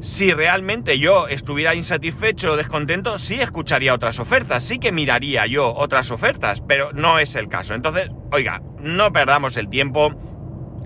si 0.00 0.32
realmente 0.32 0.98
yo 0.98 1.28
estuviera 1.28 1.74
insatisfecho 1.74 2.52
o 2.52 2.56
descontento, 2.56 3.18
sí 3.18 3.40
escucharía 3.40 3.92
otras 3.92 4.18
ofertas, 4.18 4.62
sí 4.62 4.78
que 4.78 4.92
miraría 4.92 5.46
yo 5.46 5.74
otras 5.74 6.10
ofertas, 6.10 6.62
pero 6.66 6.90
no 6.92 7.18
es 7.18 7.34
el 7.34 7.48
caso. 7.48 7.74
Entonces, 7.74 8.08
oiga, 8.32 8.62
no 8.80 9.12
perdamos 9.12 9.58
el 9.58 9.68
tiempo, 9.68 10.14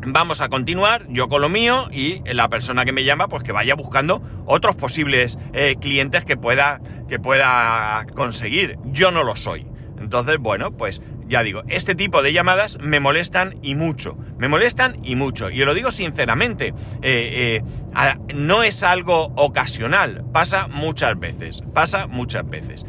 vamos 0.06 0.40
a 0.40 0.48
continuar, 0.48 1.06
yo 1.08 1.28
con 1.28 1.40
lo 1.40 1.48
mío 1.48 1.88
y 1.90 2.20
la 2.32 2.48
persona 2.48 2.84
que 2.84 2.92
me 2.92 3.04
llama, 3.04 3.28
pues 3.28 3.42
que 3.42 3.52
vaya 3.52 3.74
buscando 3.74 4.22
otros 4.46 4.76
posibles 4.76 5.38
eh, 5.52 5.76
clientes 5.80 6.24
que 6.24 6.36
pueda, 6.36 6.80
que 7.08 7.18
pueda 7.18 8.04
conseguir. 8.14 8.78
Yo 8.84 9.10
no 9.10 9.24
lo 9.24 9.36
soy. 9.36 9.66
Entonces, 9.98 10.38
bueno, 10.38 10.72
pues 10.72 11.00
ya 11.26 11.42
digo, 11.42 11.62
este 11.68 11.94
tipo 11.94 12.22
de 12.22 12.32
llamadas 12.32 12.78
me 12.80 13.00
molestan 13.00 13.56
y 13.62 13.74
mucho. 13.74 14.16
Me 14.36 14.48
molestan 14.48 14.98
y 15.02 15.16
mucho. 15.16 15.50
Y 15.50 15.64
lo 15.64 15.72
digo 15.74 15.90
sinceramente, 15.90 16.74
eh, 17.02 17.62
eh, 17.62 18.14
no 18.34 18.62
es 18.62 18.82
algo 18.82 19.32
ocasional, 19.36 20.24
pasa 20.32 20.68
muchas 20.68 21.18
veces. 21.18 21.62
Pasa 21.72 22.06
muchas 22.06 22.48
veces. 22.48 22.84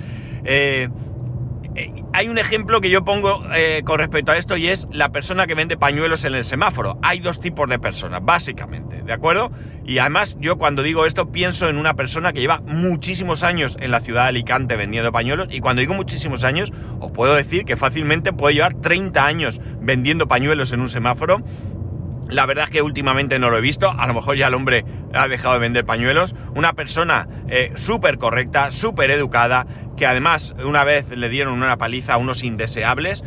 Hay 2.14 2.30
un 2.30 2.38
ejemplo 2.38 2.80
que 2.80 2.90
yo 2.90 3.04
pongo 3.04 3.44
eh, 3.54 3.82
con 3.84 4.00
respecto 4.00 4.32
a 4.32 4.38
esto 4.38 4.56
y 4.56 4.68
es 4.68 4.88
la 4.92 5.10
persona 5.10 5.46
que 5.46 5.56
vende 5.56 5.78
pañuelos 5.78 6.24
en 6.24 6.36
el 6.36 6.46
semáforo. 6.46 6.98
Hay 7.02 7.20
dos 7.20 7.40
tipos 7.40 7.68
de 7.70 7.80
personas, 7.80 8.22
básicamente, 8.24 9.04
¿de 9.04 9.14
acuerdo? 9.14 9.52
Y 9.86 9.98
además 9.98 10.38
yo 10.40 10.58
cuando 10.58 10.84
digo 10.84 11.06
esto 11.06 11.32
pienso 11.32 11.68
en 11.68 11.78
una 11.78 11.94
persona 11.94 12.32
que 12.32 12.40
lleva 12.40 12.62
muchísimos 12.66 13.44
años 13.44 13.78
en 13.80 13.92
la 13.92 14.00
ciudad 14.00 14.24
de 14.24 14.30
Alicante 14.30 14.76
vendiendo 14.78 15.12
pañuelos 15.12 15.50
y 15.52 15.60
cuando 15.60 15.82
digo 15.82 15.94
muchísimos 15.94 16.44
años 16.44 16.72
os 17.00 17.12
puedo 17.12 17.36
decir 17.36 17.66
que 17.66 17.76
fácilmente 17.76 18.34
puede 18.34 18.56
llevar 18.56 18.74
30 18.74 19.26
años 19.26 19.60
vendiendo 19.82 20.28
pañuelos 20.28 20.72
en 20.72 20.80
un 20.80 20.90
semáforo 20.90 21.44
La 22.30 22.46
verdad 22.48 22.66
es 22.66 22.70
que 22.72 22.82
últimamente 22.82 23.38
no 23.38 23.50
lo 23.50 23.58
he 23.58 23.62
visto, 23.62 23.92
a 23.92 24.08
lo 24.08 24.14
mejor 24.16 24.38
ya 24.38 24.48
el 24.48 24.56
hombre 24.56 24.86
ha 25.14 25.28
dejado 25.28 25.54
de 25.56 25.60
vender 25.60 25.86
pañuelos. 25.86 26.36
Una 26.56 26.74
persona 26.74 27.28
eh, 27.48 27.72
súper 27.76 28.18
correcta, 28.18 28.72
súper 28.72 29.12
educada, 29.12 29.66
que 29.96 30.06
además 30.06 30.56
una 30.64 30.84
vez 30.84 31.10
le 31.10 31.30
dieron 31.30 31.54
una 31.54 31.78
paliza 31.78 32.14
a 32.14 32.18
unos 32.18 32.44
indeseables. 32.44 33.24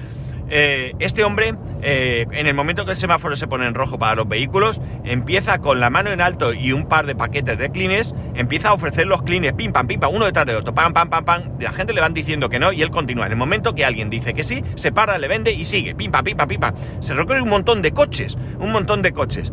Eh, 0.51 0.95
este 0.99 1.25
hombre, 1.25 1.55
eh, 1.83 2.27
en 2.33 2.47
el 2.47 2.55
momento 2.55 2.87
que 2.87 2.93
el 2.93 2.97
semáforo 2.97 3.37
se 3.37 3.47
pone 3.47 3.67
en 3.67 3.75
rojo 3.75 3.99
para 3.99 4.15
los 4.15 4.27
vehículos, 4.27 4.81
empieza 5.05 5.59
con 5.59 5.79
la 5.79 5.91
mano 5.91 6.11
en 6.11 6.23
alto 6.23 6.55
y 6.55 6.73
un 6.73 6.87
par 6.87 7.05
de 7.07 7.15
paquetes 7.15 7.59
de 7.59 7.71
clines, 7.71 8.15
empieza 8.35 8.71
a 8.71 8.73
ofrecer 8.73 9.07
los 9.07 9.23
clines, 9.23 9.53
pim, 9.53 9.73
pam, 9.73 9.87
pim, 9.87 10.01
pam, 10.01 10.15
uno 10.15 10.25
detrás 10.25 10.47
del 10.47 10.57
otro, 10.57 10.75
pam, 10.75 10.95
pam, 10.95 11.11
pam, 11.11 11.25
pam. 11.25 11.43
La 11.61 11.73
gente 11.73 11.93
le 11.93 12.01
van 12.01 12.15
diciendo 12.15 12.49
que 12.49 12.59
no 12.59 12.73
y 12.73 12.81
él 12.81 12.91
continúa. 12.91 13.27
En 13.27 13.33
el 13.33 13.39
momento 13.39 13.75
que 13.75 13.85
alguien 13.85 14.09
dice 14.09 14.33
que 14.33 14.43
sí, 14.43 14.65
se 14.75 14.91
para, 14.91 15.19
le 15.19 15.29
vende 15.29 15.53
y 15.53 15.67
sigue, 15.67 15.95
pim, 15.95 16.11
pam, 16.11 16.25
pim, 16.25 16.37
pam, 16.37 16.49
pim, 16.49 16.61
pam. 16.61 16.75
Se 17.01 17.13
recorre 17.13 17.43
un 17.43 17.51
montón 17.51 17.83
de 17.83 17.93
coches, 17.93 18.39
un 18.59 18.73
montón 18.73 19.03
de 19.03 19.13
coches. 19.13 19.53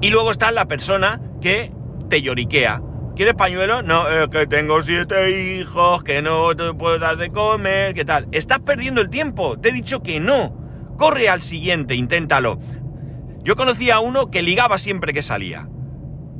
Y 0.00 0.10
luego 0.10 0.32
está 0.32 0.50
la 0.50 0.66
persona 0.66 1.20
que 1.40 1.72
te 2.08 2.20
lloriquea. 2.20 2.82
¿Quieres 3.18 3.34
pañuelo? 3.34 3.82
No, 3.82 4.08
eh, 4.08 4.30
que 4.30 4.46
tengo 4.46 4.80
siete 4.80 5.58
hijos, 5.58 6.04
que 6.04 6.22
no 6.22 6.54
te 6.54 6.72
puedo 6.72 7.00
dar 7.00 7.16
de 7.16 7.30
comer, 7.30 7.92
¿qué 7.92 8.04
tal? 8.04 8.28
Estás 8.30 8.60
perdiendo 8.60 9.00
el 9.00 9.10
tiempo, 9.10 9.58
te 9.58 9.70
he 9.70 9.72
dicho 9.72 10.04
que 10.04 10.20
no. 10.20 10.56
Corre 10.96 11.28
al 11.28 11.42
siguiente, 11.42 11.96
inténtalo. 11.96 12.60
Yo 13.42 13.56
conocía 13.56 13.96
a 13.96 13.98
uno 13.98 14.30
que 14.30 14.42
ligaba 14.42 14.78
siempre 14.78 15.12
que 15.12 15.22
salía. 15.22 15.68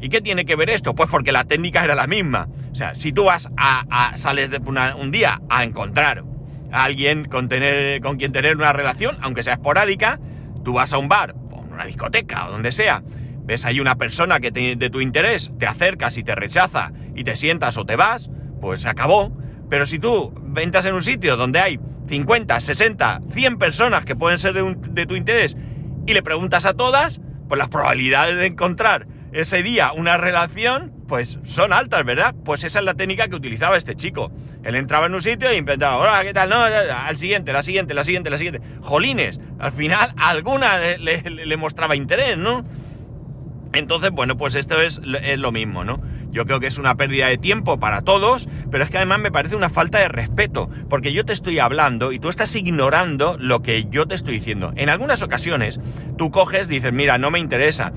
¿Y 0.00 0.08
qué 0.08 0.20
tiene 0.20 0.44
que 0.44 0.54
ver 0.54 0.70
esto? 0.70 0.94
Pues 0.94 1.10
porque 1.10 1.32
la 1.32 1.42
técnica 1.42 1.82
era 1.82 1.96
la 1.96 2.06
misma. 2.06 2.46
O 2.70 2.76
sea, 2.76 2.94
si 2.94 3.10
tú 3.10 3.24
vas 3.24 3.50
a, 3.56 4.12
sales 4.14 4.52
de 4.52 4.58
un 4.58 5.10
día 5.10 5.40
a 5.48 5.64
encontrar 5.64 6.22
a 6.70 6.84
alguien 6.84 7.24
con, 7.24 7.48
tener, 7.48 8.00
con 8.00 8.18
quien 8.18 8.30
tener 8.30 8.56
una 8.56 8.72
relación, 8.72 9.18
aunque 9.20 9.42
sea 9.42 9.54
esporádica, 9.54 10.20
tú 10.62 10.74
vas 10.74 10.92
a 10.92 10.98
un 10.98 11.08
bar, 11.08 11.34
o 11.50 11.56
una 11.58 11.86
discoteca, 11.86 12.46
o 12.46 12.52
donde 12.52 12.70
sea, 12.70 13.02
ves 13.48 13.64
ahí 13.64 13.80
una 13.80 13.96
persona 13.96 14.40
que 14.40 14.50
de 14.50 14.90
tu 14.90 15.00
interés, 15.00 15.50
te 15.58 15.66
acercas 15.66 16.18
y 16.18 16.22
te 16.22 16.34
rechaza 16.34 16.92
y 17.16 17.24
te 17.24 17.34
sientas 17.34 17.78
o 17.78 17.86
te 17.86 17.96
vas, 17.96 18.28
pues 18.60 18.82
se 18.82 18.88
acabó. 18.90 19.32
Pero 19.70 19.86
si 19.86 19.98
tú 19.98 20.34
ventas 20.42 20.84
en 20.84 20.94
un 20.94 21.02
sitio 21.02 21.38
donde 21.38 21.58
hay 21.58 21.80
50, 22.08 22.60
60, 22.60 23.22
100 23.32 23.58
personas 23.58 24.04
que 24.04 24.14
pueden 24.14 24.38
ser 24.38 24.52
de, 24.52 24.76
de 24.90 25.06
tu 25.06 25.16
interés 25.16 25.56
y 26.06 26.12
le 26.12 26.22
preguntas 26.22 26.66
a 26.66 26.74
todas, 26.74 27.22
pues 27.48 27.58
las 27.58 27.68
probabilidades 27.68 28.36
de 28.36 28.46
encontrar 28.46 29.06
ese 29.32 29.62
día 29.62 29.92
una 29.92 30.18
relación, 30.18 30.92
pues 31.08 31.38
son 31.42 31.72
altas, 31.72 32.04
¿verdad? 32.04 32.34
Pues 32.44 32.64
esa 32.64 32.80
es 32.80 32.84
la 32.84 32.94
técnica 32.94 33.28
que 33.28 33.36
utilizaba 33.36 33.78
este 33.78 33.96
chico. 33.96 34.30
Él 34.62 34.74
entraba 34.74 35.06
en 35.06 35.14
un 35.14 35.22
sitio 35.22 35.50
y 35.50 35.56
inventaba, 35.56 35.96
hola, 35.96 36.22
¿qué 36.22 36.34
tal? 36.34 36.50
No, 36.50 36.62
al 36.62 37.16
siguiente, 37.16 37.54
la 37.54 37.62
siguiente, 37.62 37.94
la 37.94 38.04
siguiente, 38.04 38.28
la 38.28 38.36
siguiente. 38.36 38.60
Jolines, 38.82 39.40
al 39.58 39.72
final 39.72 40.12
alguna 40.18 40.76
le 40.78 41.56
mostraba 41.56 41.96
interés, 41.96 42.36
¿no? 42.36 42.66
Entonces, 43.72 44.10
bueno, 44.10 44.36
pues 44.36 44.54
esto 44.54 44.80
es, 44.80 45.00
es, 45.22 45.38
lo 45.38 45.52
mismo, 45.52 45.84
¿no? 45.84 46.00
Yo 46.30 46.44
creo 46.46 46.60
que 46.60 46.66
es 46.66 46.78
una 46.78 46.94
pérdida 46.94 47.26
de 47.26 47.38
tiempo 47.38 47.78
para 47.78 48.02
todos, 48.02 48.48
pero 48.70 48.84
es 48.84 48.90
que 48.90 48.96
además 48.96 49.20
me 49.20 49.30
parece 49.30 49.56
una 49.56 49.70
falta 49.70 49.98
de 49.98 50.08
respeto, 50.08 50.70
porque 50.88 51.12
yo 51.12 51.24
te 51.24 51.32
estoy 51.32 51.58
hablando 51.58 52.12
y 52.12 52.18
tú 52.18 52.28
estás 52.28 52.54
ignorando 52.54 53.36
lo 53.38 53.62
que 53.62 53.84
yo 53.84 54.06
te 54.06 54.14
estoy 54.14 54.34
diciendo. 54.34 54.72
En 54.76 54.88
algunas 54.88 55.22
ocasiones 55.22 55.80
tú 56.16 56.30
coges, 56.30 56.68
dices, 56.68 56.92
mira, 56.92 57.18
no 57.18 57.30
me 57.30 57.38
interesa, 57.38 57.92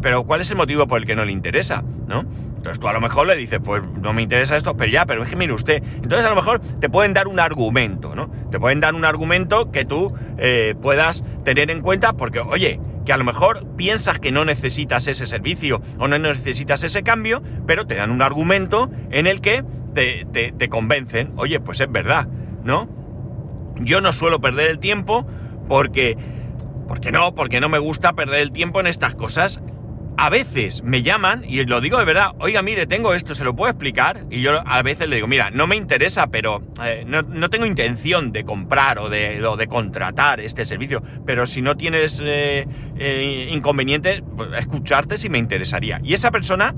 pero 0.00 0.24
¿cuál 0.24 0.40
es 0.40 0.50
el 0.50 0.56
motivo 0.56 0.86
por 0.86 1.00
el 1.00 1.06
que 1.06 1.16
no 1.16 1.24
le 1.24 1.32
interesa? 1.32 1.82
¿No? 2.06 2.24
Entonces 2.62 2.78
tú 2.78 2.86
a 2.86 2.92
lo 2.92 3.00
mejor 3.00 3.26
le 3.26 3.36
dices, 3.36 3.58
pues 3.62 3.82
no 4.00 4.12
me 4.12 4.22
interesa 4.22 4.56
esto, 4.56 4.76
pero 4.76 4.92
ya, 4.92 5.04
pero 5.04 5.24
es 5.24 5.28
que 5.28 5.34
mire 5.34 5.52
usted. 5.52 5.82
Entonces 5.96 6.24
a 6.24 6.28
lo 6.28 6.36
mejor 6.36 6.60
te 6.60 6.88
pueden 6.88 7.12
dar 7.12 7.26
un 7.26 7.40
argumento, 7.40 8.14
¿no? 8.14 8.30
Te 8.52 8.60
pueden 8.60 8.78
dar 8.78 8.94
un 8.94 9.04
argumento 9.04 9.72
que 9.72 9.84
tú 9.84 10.14
eh, 10.38 10.76
puedas 10.80 11.24
tener 11.44 11.72
en 11.72 11.80
cuenta 11.80 12.12
porque, 12.12 12.38
oye, 12.38 12.78
que 13.04 13.12
a 13.12 13.16
lo 13.16 13.24
mejor 13.24 13.66
piensas 13.76 14.18
que 14.18 14.32
no 14.32 14.44
necesitas 14.44 15.06
ese 15.06 15.26
servicio 15.26 15.80
o 15.98 16.08
no 16.08 16.18
necesitas 16.18 16.82
ese 16.84 17.02
cambio, 17.02 17.42
pero 17.66 17.86
te 17.86 17.94
dan 17.94 18.10
un 18.10 18.22
argumento 18.22 18.90
en 19.10 19.26
el 19.26 19.40
que 19.40 19.64
te, 19.94 20.24
te, 20.24 20.68
convencen, 20.68 21.32
oye, 21.36 21.60
pues 21.60 21.80
es 21.80 21.90
verdad, 21.90 22.26
¿no? 22.64 22.88
Yo 23.76 24.00
no 24.00 24.12
suelo 24.12 24.40
perder 24.40 24.70
el 24.70 24.78
tiempo 24.78 25.26
porque... 25.68 26.16
Porque 26.88 27.12
no, 27.12 27.34
porque 27.34 27.60
no 27.60 27.68
me 27.70 27.78
gusta 27.78 28.12
perder 28.12 28.40
el 28.40 28.50
tiempo 28.50 28.80
en 28.80 28.86
estas 28.86 29.14
cosas 29.14 29.62
a 30.16 30.30
veces 30.30 30.82
me 30.82 31.02
llaman, 31.02 31.44
y 31.46 31.64
lo 31.64 31.80
digo 31.80 31.98
de 31.98 32.04
verdad, 32.04 32.32
oiga, 32.38 32.62
mire, 32.62 32.86
tengo 32.86 33.14
esto, 33.14 33.34
¿se 33.34 33.44
lo 33.44 33.56
puedo 33.56 33.70
explicar? 33.70 34.24
Y 34.30 34.42
yo 34.42 34.62
a 34.66 34.82
veces 34.82 35.08
le 35.08 35.16
digo, 35.16 35.26
mira, 35.26 35.50
no 35.50 35.66
me 35.66 35.76
interesa, 35.76 36.28
pero 36.28 36.62
eh, 36.84 37.04
no, 37.06 37.50
tengo 37.50 37.66
intención 37.66 38.32
de 38.32 38.44
comprar 38.44 38.98
o 38.98 39.08
de, 39.08 39.40
de, 39.40 39.66
contratar 39.66 40.40
este 40.40 40.64
servicio, 40.64 41.02
pero 41.26 41.46
si 41.46 41.62
no 41.62 41.76
tienes 41.76 42.20
eh, 42.24 42.66
eh, 42.98 43.48
inconveniente, 43.52 44.22
pues, 44.36 44.50
escucharte 44.58 45.16
si 45.16 45.28
me 45.28 45.38
interesaría. 45.38 46.00
Y 46.04 46.14
esa 46.14 46.30
persona 46.30 46.74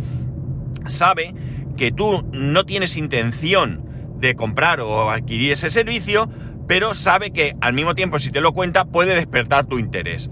sabe 0.86 1.34
que 1.76 1.92
tú 1.92 2.24
no 2.32 2.64
tienes 2.64 2.96
intención 2.96 3.84
de 4.18 4.34
comprar 4.34 4.80
o 4.80 5.10
adquirir 5.10 5.52
ese 5.52 5.70
servicio, 5.70 6.30
pero 6.66 6.94
sabe 6.94 7.30
que 7.30 7.56
al 7.60 7.72
mismo 7.72 7.94
tiempo 7.94 8.18
si 8.18 8.30
te 8.30 8.40
lo 8.40 8.52
cuenta 8.52 8.84
puede 8.84 9.14
despertar 9.14 9.66
tu 9.66 9.78
interés. 9.78 10.30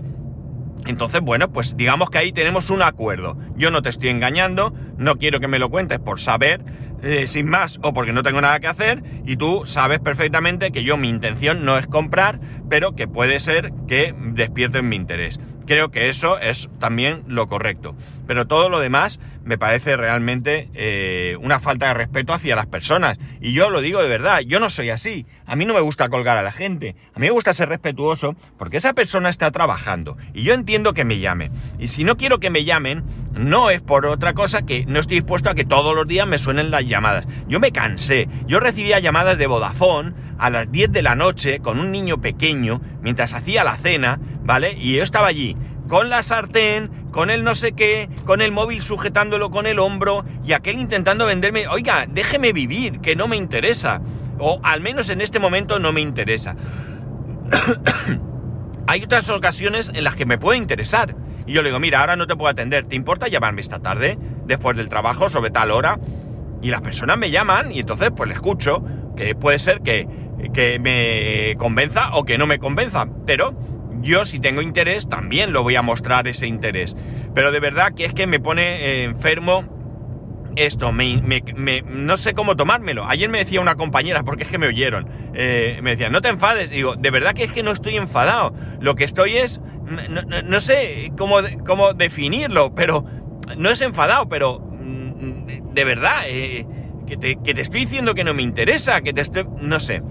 Entonces, 0.87 1.21
bueno, 1.21 1.51
pues 1.53 1.77
digamos 1.77 2.11
que 2.11 2.19
ahí 2.19 2.33
tenemos 2.33 2.71
un 2.71 2.83
acuerdo. 2.83 3.37
Yo 3.57 3.71
no 3.71 3.83
te 3.83 3.91
estoy 3.91 4.11
engañando, 4.11 4.75
no 4.97 5.17
quiero 5.17 5.41
que 5.41 5.49
me 5.49 5.59
lo 5.59 5.71
cuentes 5.71 5.99
por 5.99 6.21
saber, 6.21 6.65
eh, 7.03 7.27
sin 7.27 7.49
más, 7.49 7.79
o 7.83 7.93
porque 7.93 8.13
no 8.13 8.23
tengo 8.23 8.41
nada 8.41 8.61
que 8.61 8.69
hacer, 8.69 9.03
y 9.25 9.37
tú 9.37 9.63
sabes 9.65 10.01
perfectamente 10.01 10.71
que 10.71 10.85
yo 10.85 10.97
mi 10.97 11.09
intención 11.09 11.65
no 11.65 11.79
es 11.79 11.87
comprar, 11.87 12.41
pero 12.69 12.95
que 12.95 13.09
puede 13.09 13.41
ser 13.41 13.73
que 13.89 14.15
despierten 14.19 14.89
mi 14.89 14.97
interés. 14.97 15.41
Creo 15.67 15.91
que 15.91 16.09
eso 16.09 16.39
es 16.39 16.69
también 16.79 17.25
lo 17.27 17.49
correcto. 17.49 17.95
Pero 18.27 18.47
todo 18.47 18.69
lo 18.69 18.81
demás 18.81 19.21
me 19.45 19.59
parece 19.59 19.97
realmente 19.97 20.69
eh, 20.75 21.37
una 21.41 21.61
falta 21.61 21.89
de 21.89 21.95
respeto 21.95 22.33
hacia 22.33 22.57
las 22.57 22.67
personas. 22.67 23.19
Y 23.41 23.53
yo 23.53 23.71
lo 23.71 23.81
digo 23.81 24.03
de 24.03 24.09
verdad, 24.09 24.41
yo 24.41 24.61
no 24.61 24.71
soy 24.71 24.91
así. 24.91 25.27
A 25.47 25.57
mí 25.57 25.65
no 25.65 25.75
me 25.75 25.81
gusta 25.81 26.09
colgar 26.09 26.37
a 26.37 26.43
la 26.43 26.53
gente. 26.53 26.97
A 27.15 27.19
mí 27.19 27.27
me 27.27 27.33
gusta 27.33 27.53
ser 27.53 27.69
respetuoso 27.69 28.37
porque 28.59 28.77
esa 28.77 28.95
persona 28.95 29.29
está 29.29 29.51
trabajando. 29.51 30.17
Y 30.33 30.43
yo 30.45 30.55
entiendo 30.55 30.95
que 30.95 31.05
me 31.05 31.19
llame. 31.19 31.51
Y 31.79 31.89
si 31.89 32.05
no 32.05 32.17
quiero 32.17 32.39
que 32.39 32.51
me 32.51 32.65
llamen, 32.65 33.05
no 33.33 33.71
es 33.71 33.81
por 33.81 34.07
otra 34.07 34.35
cosa 34.35 34.63
que 34.63 34.87
no 34.87 35.01
estoy 35.01 35.17
dispuesto 35.19 35.51
a 35.51 35.55
que 35.55 35.65
todos 35.65 35.95
los 35.95 36.07
días 36.07 36.27
me 36.27 36.39
suenen 36.39 36.71
las 36.71 36.87
llamadas. 36.87 37.27
Yo 37.49 37.61
me 37.61 37.73
cansé. 37.73 38.29
Yo 38.47 38.61
recibía 38.61 39.01
llamadas 39.01 39.39
de 39.39 39.47
Vodafone 39.47 40.15
a 40.43 40.51
las 40.51 40.73
10 40.73 40.91
de 40.91 41.03
la 41.03 41.15
noche 41.15 41.61
con 41.61 41.79
un 41.79 41.93
niño 41.93 42.21
pequeño 42.21 42.81
mientras 43.01 43.33
hacía 43.33 43.63
la 43.63 43.77
cena, 43.77 44.19
¿vale? 44.43 44.73
Y 44.77 44.97
yo 44.97 45.05
estaba 45.05 45.29
allí 45.29 45.57
con 45.89 46.11
la 46.11 46.25
sartén, 46.25 46.91
con 47.13 47.31
el 47.31 47.45
no 47.45 47.55
sé 47.55 47.75
qué, 47.75 48.09
con 48.25 48.41
el 48.43 48.51
móvil 48.51 48.83
sujetándolo 48.83 49.53
con 49.53 49.69
el 49.69 49.79
hombro 49.79 50.25
y 50.45 50.53
aquel 50.53 50.81
intentando 50.81 51.27
venderme, 51.27 51.69
oiga, 51.69 52.07
déjeme 52.09 52.53
vivir, 52.53 53.01
que 53.01 53.15
no 53.15 53.29
me 53.29 53.37
interesa. 53.37 54.01
O 54.41 54.59
al 54.65 54.81
menos 54.81 55.11
en 55.11 55.21
este 55.21 55.39
momento 55.39 55.79
no 55.79 55.93
me 55.93 56.01
interesa. 56.01 56.57
Hay 58.89 59.05
otras 59.05 59.31
ocasiones 59.31 59.93
en 59.95 60.03
las 60.03 60.17
que 60.17 60.27
me 60.27 60.39
puede 60.39 60.59
interesar. 60.59 61.15
Y 61.47 61.53
yo 61.53 61.63
le 61.63 61.69
digo, 61.69 61.79
mira, 61.79 62.01
ahora 62.01 62.17
no 62.17 62.27
te 62.27 62.35
puedo 62.35 62.51
atender, 62.51 62.85
¿te 62.89 62.97
importa 62.97 63.29
llamarme 63.29 63.61
esta 63.61 63.79
tarde, 63.79 64.19
después 64.47 64.77
del 64.77 64.89
trabajo, 64.89 65.29
sobre 65.29 65.53
tal 65.53 65.71
hora? 65.71 66.01
Y 66.63 66.71
las 66.71 66.81
personas 66.81 67.17
me 67.17 67.31
llaman 67.31 67.71
y 67.71 67.79
entonces 67.79 68.11
pues 68.17 68.29
le 68.29 68.35
escucho, 68.35 68.83
que 69.17 69.35
puede 69.35 69.59
ser 69.59 69.83
que, 69.83 70.22
que 70.53 70.79
me 70.79 71.57
convenza 71.57 72.15
o 72.15 72.25
que 72.25 72.39
no 72.39 72.47
me 72.47 72.59
convenza, 72.59 73.07
pero 73.27 73.55
yo 74.03 74.25
si 74.25 74.41
tengo 74.41 74.63
interés 74.63 75.09
también 75.09 75.53
lo 75.53 75.63
voy 75.63 75.77
a 75.77 75.83
mostrar 75.83 76.27
ese 76.29 76.47
interés. 76.47 76.97
Pero 77.35 77.53
de 77.53 77.61
verdad 77.61 77.95
que 77.95 78.05
es 78.05 78.15
que 78.15 78.27
me 78.27 78.41
pone 78.41 78.63
eh, 78.63 79.05
enfermo 79.05 79.65
esto, 80.57 80.93
me, 80.93 81.23
no 81.89 82.17
sé 82.17 82.35
cómo 82.35 82.57
tomármelo. 82.57 83.07
Ayer 83.09 83.29
me 83.31 83.39
decía 83.39 83.61
una 83.61 83.75
compañera, 83.75 84.23
porque 84.23 84.43
es 84.43 84.51
que 84.51 84.59
me 84.59 84.67
oyeron, 84.67 85.09
eh, 85.35 85.79
me 85.83 85.91
decía, 85.93 86.11
no 86.11 86.21
te 86.21 86.29
enfades. 86.29 86.71
digo, 86.71 86.95
de 86.97 87.11
verdad 87.11 87.33
que 87.33 87.45
es 87.45 87.53
que 87.53 87.63
no 87.63 87.73
estoy 87.73 87.97
enfadado. 87.97 88.53
Lo 88.81 88.95
que 88.95 89.05
estoy 89.05 89.37
es, 89.39 89.61
no, 90.45 90.61
sé 90.61 91.13
cómo, 91.17 91.37
cómo, 91.67 91.95
definirlo, 91.95 92.75
pero 92.75 93.05
no 93.57 93.71
es 93.71 93.81
enfadado, 93.81 94.29
pero 94.29 94.59
mm, 94.61 95.73
de 95.73 95.85
verdad, 95.85 96.25
eh, 96.27 96.67
que, 97.07 97.17
te, 97.17 97.37
que, 97.37 97.55
te, 97.55 97.63
estoy 97.63 97.81
diciendo 97.81 98.15
que 98.15 98.25
no 98.25 98.35
me 98.35 98.43
interesa, 98.43 99.01
que 99.01 99.13
te 99.13 99.23
estoy, 99.23 99.47
no 99.61 99.81
sé. 99.81 100.03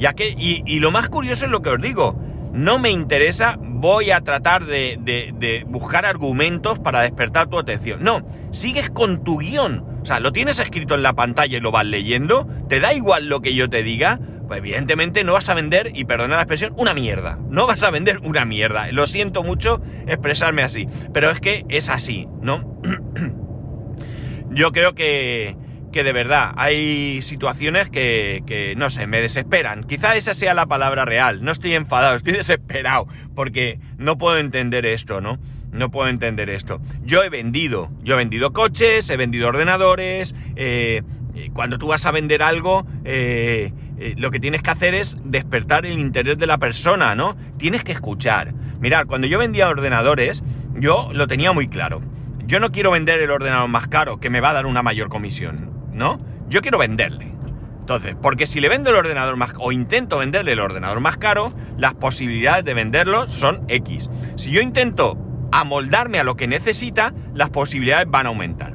Ya 0.00 0.14
que, 0.14 0.30
y, 0.30 0.64
y 0.66 0.80
lo 0.80 0.90
más 0.90 1.08
curioso 1.08 1.44
es 1.44 1.52
lo 1.52 1.62
que 1.62 1.70
os 1.70 1.80
digo 1.80 2.18
no 2.52 2.78
me 2.78 2.90
interesa, 2.90 3.56
voy 3.60 4.10
a 4.10 4.20
tratar 4.20 4.66
de, 4.66 5.64
buscar 5.68 6.04
argumentos 6.04 6.78
para 6.78 7.02
despertar 7.02 7.48
tu 7.48 7.58
atención. 7.58 8.02
No, 8.02 8.26
sigues 8.50 8.90
con 8.90 9.22
tu 9.22 9.38
guion. 9.38 9.84
O 10.02 10.06
sea, 10.06 10.20
lo 10.20 10.32
tienes 10.32 10.58
escrito 10.58 10.94
en 10.94 11.02
la 11.02 11.12
pantalla 11.12 11.58
y 11.58 11.60
lo 11.60 11.70
vas 11.70 11.86
leyendo, 11.86 12.48
te 12.68 12.80
da 12.80 12.94
igual 12.94 13.28
lo 13.28 13.40
que 13.40 13.54
yo 13.54 13.68
te 13.68 13.82
diga, 13.82 14.18
pues 14.48 14.58
evidentemente 14.58 15.22
no 15.24 15.34
vas 15.34 15.48
a 15.48 15.54
vender, 15.54 15.92
y 15.94 16.04
perdona 16.06 16.36
la 16.36 16.42
expresión, 16.42 16.74
una 16.76 16.94
mierda. 16.94 17.38
No 17.50 17.66
vas 17.66 17.82
a 17.82 17.90
vender 17.90 18.18
una 18.22 18.44
mierda. 18.44 18.90
Lo 18.92 19.06
siento 19.06 19.42
mucho 19.42 19.80
expresarme 20.06 20.62
así, 20.62 20.88
pero 21.12 21.30
es 21.30 21.40
que 21.40 21.64
es 21.68 21.88
así, 21.88 22.28
¿no? 22.40 22.80
yo 24.50 24.72
creo 24.72 24.94
que 24.94 25.56
que 25.92 26.04
de 26.04 26.12
verdad 26.12 26.52
hay 26.56 27.20
situaciones 27.22 27.90
que, 27.90 28.74
no 28.76 28.90
sé, 28.90 29.06
me 29.06 29.20
desesperan. 29.20 29.84
Quizá 29.84 30.16
esa 30.16 30.34
sea 30.34 30.54
la 30.54 30.66
palabra 30.66 31.04
real. 31.04 31.42
No 31.42 31.52
estoy 31.52 31.74
enfadado, 31.74 32.16
estoy 32.16 32.34
desesperado 32.34 33.06
porque 33.34 33.78
no 33.98 34.18
puedo 34.18 34.38
entender 34.38 34.86
esto, 34.86 35.20
¿no? 35.20 35.38
no 35.72 35.90
puedo 35.90 36.08
entender 36.08 36.50
esto. 36.50 36.80
Yo 37.02 37.22
he 37.22 37.28
vendido, 37.28 37.90
yo 38.02 38.14
he 38.14 38.16
vendido 38.16 38.52
coches, 38.52 39.08
he 39.10 39.16
vendido 39.16 39.48
ordenadores. 39.48 40.34
Eh, 40.56 41.02
eh, 41.34 41.50
cuando 41.52 41.78
tú 41.78 41.88
vas 41.88 42.06
a 42.06 42.10
vender 42.10 42.42
algo, 42.42 42.86
eh, 43.04 43.72
lo 44.16 44.30
que 44.30 44.40
tienes 44.40 44.62
que 44.62 44.70
hacer 44.70 44.94
es 44.94 45.16
despertar 45.24 45.86
el 45.86 45.98
interés 45.98 46.38
de 46.38 46.46
la 46.46 46.58
persona, 46.58 47.14
¿no? 47.14 47.36
Tienes 47.58 47.84
que 47.84 47.92
escuchar. 47.92 48.52
Mirad, 48.80 49.06
cuando 49.06 49.26
yo 49.26 49.38
vendía 49.38 49.68
ordenadores, 49.68 50.42
yo 50.74 51.10
lo 51.12 51.28
tenía 51.28 51.52
muy 51.52 51.68
claro. 51.68 52.02
Yo 52.46 52.58
no 52.58 52.72
quiero 52.72 52.90
vender 52.90 53.20
el 53.20 53.30
ordenador 53.30 53.68
más 53.68 53.86
caro, 53.86 54.18
que 54.18 54.30
me 54.30 54.40
va 54.40 54.50
a 54.50 54.54
dar 54.54 54.66
una 54.66 54.82
mayor 54.82 55.08
comisión, 55.08 55.70
¿no? 56.00 56.18
Yo 56.48 56.62
quiero 56.62 56.78
venderle. 56.78 57.32
Entonces, 57.78 58.16
porque 58.20 58.46
si 58.46 58.60
le 58.60 58.68
vendo 58.68 58.90
el 58.90 58.96
ordenador 58.96 59.36
más 59.36 59.52
o 59.58 59.70
intento 59.70 60.18
venderle 60.18 60.52
el 60.52 60.60
ordenador 60.60 61.00
más 61.00 61.18
caro, 61.18 61.52
las 61.76 61.94
posibilidades 61.94 62.64
de 62.64 62.74
venderlo 62.74 63.28
son 63.28 63.64
X. 63.68 64.08
Si 64.36 64.50
yo 64.50 64.60
intento 64.60 65.18
amoldarme 65.52 66.18
a 66.18 66.24
lo 66.24 66.36
que 66.36 66.48
necesita, 66.48 67.12
las 67.34 67.50
posibilidades 67.50 68.10
van 68.10 68.26
a 68.26 68.30
aumentar. 68.30 68.74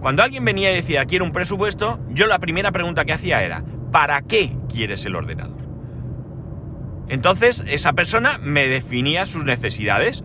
Cuando 0.00 0.22
alguien 0.22 0.44
venía 0.44 0.72
y 0.72 0.76
decía 0.76 1.04
quiero 1.04 1.24
un 1.24 1.32
presupuesto, 1.32 2.00
yo 2.10 2.26
la 2.26 2.38
primera 2.38 2.72
pregunta 2.72 3.04
que 3.04 3.12
hacía 3.12 3.42
era 3.42 3.62
¿para 3.92 4.20
qué 4.22 4.56
quieres 4.68 5.04
el 5.04 5.14
ordenador? 5.14 5.58
Entonces, 7.08 7.62
esa 7.66 7.92
persona 7.92 8.38
me 8.38 8.66
definía 8.66 9.26
sus 9.26 9.44
necesidades 9.44 10.24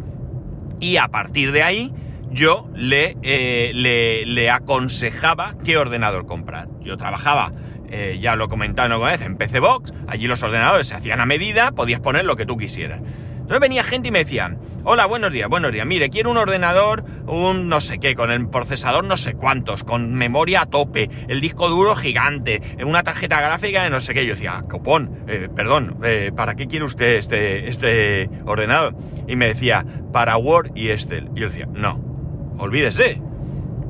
y 0.79 0.97
a 0.97 1.07
partir 1.07 1.51
de 1.51 1.63
ahí 1.63 1.93
yo 2.33 2.67
le, 2.75 3.15
eh, 3.21 3.71
le, 3.73 4.25
le 4.25 4.49
aconsejaba 4.49 5.55
qué 5.63 5.77
ordenador 5.77 6.25
comprar. 6.25 6.67
Yo 6.81 6.97
trabajaba 6.97 7.53
eh, 7.95 8.17
ya 8.19 8.35
lo 8.35 8.45
he 8.45 8.47
comentado 8.47 8.87
una 8.87 9.11
vez, 9.11 9.21
en 9.21 9.37
PC 9.37 9.59
Box, 9.59 9.93
allí 10.07 10.25
los 10.25 10.41
ordenadores 10.41 10.87
se 10.87 10.95
hacían 10.95 11.21
a 11.21 11.27
medida, 11.27 11.73
podías 11.73 11.99
poner 11.99 12.25
lo 12.25 12.35
que 12.35 12.43
tú 12.43 12.57
quisieras. 12.57 12.99
Entonces 13.33 13.59
venía 13.59 13.83
gente 13.83 14.07
y 14.07 14.11
me 14.11 14.23
decían, 14.23 14.57
hola, 14.83 15.05
buenos 15.05 15.31
días, 15.31 15.47
buenos 15.47 15.71
días, 15.71 15.85
mire, 15.85 16.09
quiero 16.09 16.31
un 16.31 16.37
ordenador, 16.37 17.05
un 17.27 17.69
no 17.69 17.81
sé 17.81 17.99
qué, 17.99 18.15
con 18.15 18.31
el 18.31 18.49
procesador 18.49 19.03
no 19.03 19.15
sé 19.15 19.35
cuántos, 19.35 19.83
con 19.83 20.15
memoria 20.15 20.61
a 20.61 20.65
tope, 20.65 21.07
el 21.27 21.39
disco 21.39 21.69
duro 21.69 21.95
gigante, 21.95 22.63
una 22.83 23.03
tarjeta 23.03 23.39
gráfica 23.41 23.83
de 23.83 23.91
no 23.91 24.01
sé 24.01 24.15
qué. 24.15 24.25
Yo 24.25 24.33
decía, 24.33 24.63
copón, 24.67 25.25
eh, 25.27 25.49
perdón, 25.55 25.99
¿para 26.35 26.55
qué 26.55 26.65
quiere 26.65 26.85
usted 26.85 27.17
este, 27.17 27.69
este 27.69 28.27
ordenador? 28.47 28.95
Y 29.27 29.35
me 29.35 29.45
decía, 29.45 29.85
para 30.11 30.35
Word 30.37 30.71
y 30.73 30.89
Excel. 30.89 31.29
Y 31.35 31.41
yo 31.41 31.49
decía, 31.49 31.67
no, 31.71 32.12
olvídese, 32.57 33.21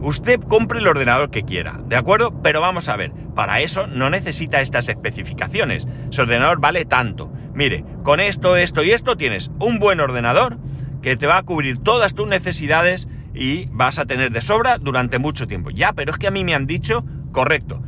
Usted 0.03 0.41
compre 0.41 0.79
el 0.79 0.87
ordenador 0.89 1.31
que 1.31 1.43
quiera, 1.43 1.79
¿de 1.87 1.95
acuerdo? 1.95 2.41
Pero 2.43 2.59
vamos 2.59 2.89
a 2.89 2.97
ver, 2.97 3.13
para 3.35 3.61
eso 3.61 3.87
no 3.87 4.09
necesita 4.09 4.59
estas 4.59 4.89
especificaciones. 4.89 5.87
Su 6.09 6.23
ordenador 6.23 6.59
vale 6.59 6.83
tanto. 6.83 7.31
Mire, 7.53 7.85
con 8.03 8.19
esto, 8.19 8.57
esto 8.57 8.83
y 8.83 8.91
esto 8.91 9.15
tienes 9.15 9.49
un 9.59 9.79
buen 9.79 10.01
ordenador 10.01 10.57
que 11.01 11.15
te 11.15 11.25
va 11.25 11.37
a 11.37 11.43
cubrir 11.43 11.77
todas 11.77 12.15
tus 12.15 12.27
necesidades 12.27 13.07
y 13.33 13.67
vas 13.71 13.97
a 13.97 14.05
tener 14.05 14.31
de 14.31 14.41
sobra 14.41 14.77
durante 14.77 15.19
mucho 15.19 15.47
tiempo. 15.47 15.69
Ya, 15.69 15.93
pero 15.93 16.11
es 16.11 16.17
que 16.17 16.27
a 16.27 16.31
mí 16.31 16.43
me 16.43 16.53
han 16.53 16.67
dicho, 16.67 17.05
correcto, 17.31 17.81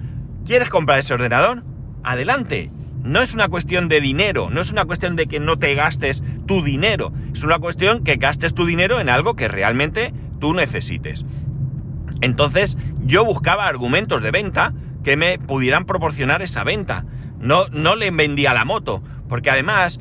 ¿quieres 0.45 0.69
comprar 0.69 0.99
ese 0.99 1.15
ordenador? 1.15 1.65
Adelante. 2.01 2.71
No 3.03 3.21
es 3.21 3.33
una 3.33 3.49
cuestión 3.49 3.89
de 3.89 3.99
dinero, 3.99 4.49
no 4.49 4.61
es 4.61 4.71
una 4.71 4.85
cuestión 4.85 5.17
de 5.17 5.27
que 5.27 5.41
no 5.41 5.59
te 5.59 5.75
gastes 5.75 6.23
tu 6.47 6.63
dinero, 6.63 7.11
es 7.33 7.43
una 7.43 7.59
cuestión 7.59 8.05
que 8.05 8.15
gastes 8.15 8.53
tu 8.55 8.65
dinero 8.65 9.01
en 9.01 9.09
algo 9.09 9.35
que 9.35 9.47
realmente 9.47 10.13
tú 10.39 10.53
necesites. 10.53 11.25
Entonces 12.21 12.77
yo 13.03 13.25
buscaba 13.25 13.67
argumentos 13.67 14.21
de 14.21 14.31
venta 14.31 14.73
que 15.03 15.17
me 15.17 15.37
pudieran 15.37 15.85
proporcionar 15.85 16.41
esa 16.41 16.63
venta. 16.63 17.05
No, 17.39 17.67
no 17.71 17.95
le 17.95 18.09
vendía 18.11 18.53
la 18.53 18.65
moto, 18.65 19.03
porque 19.29 19.51
además, 19.51 19.99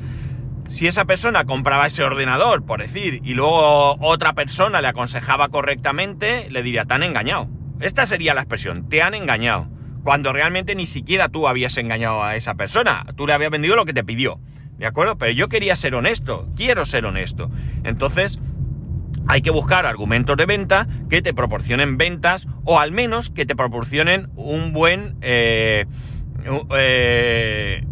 si 0.67 0.87
esa 0.87 1.05
persona 1.05 1.45
compraba 1.45 1.85
ese 1.87 2.03
ordenador, 2.03 2.65
por 2.65 2.81
decir, 2.81 3.21
y 3.23 3.33
luego 3.35 3.97
otra 3.99 4.33
persona 4.33 4.81
le 4.81 4.87
aconsejaba 4.87 5.49
correctamente, 5.49 6.49
le 6.49 6.63
diría, 6.63 6.85
te 6.85 6.95
han 6.95 7.03
engañado. 7.03 7.49
Esta 7.81 8.05
sería 8.05 8.33
la 8.33 8.41
expresión, 8.41 8.89
te 8.89 9.01
han 9.01 9.13
engañado. 9.13 9.69
Cuando 10.03 10.33
realmente 10.33 10.75
ni 10.75 10.87
siquiera 10.87 11.29
tú 11.29 11.47
habías 11.47 11.77
engañado 11.77 12.23
a 12.23 12.35
esa 12.35 12.55
persona, 12.55 13.05
tú 13.15 13.27
le 13.27 13.33
habías 13.33 13.51
vendido 13.51 13.75
lo 13.75 13.85
que 13.85 13.93
te 13.93 14.03
pidió. 14.03 14.39
¿De 14.77 14.85
acuerdo? 14.85 15.17
Pero 15.17 15.31
yo 15.31 15.49
quería 15.49 15.75
ser 15.75 15.95
honesto, 15.95 16.47
quiero 16.55 16.85
ser 16.85 17.05
honesto. 17.05 17.49
Entonces, 17.83 18.39
hay 19.27 19.41
que 19.41 19.49
buscar 19.49 19.85
argumentos 19.85 20.37
de 20.37 20.45
venta 20.45 20.87
que 21.09 21.21
te 21.21 21.33
proporcionen 21.33 21.97
ventas 21.97 22.47
o 22.63 22.79
al 22.79 22.91
menos 22.91 23.29
que 23.29 23.45
te 23.45 23.55
proporcionen 23.55 24.29
un 24.35 24.73
buen 24.73 25.17
eh, 25.21 25.85
eh, 26.77 27.83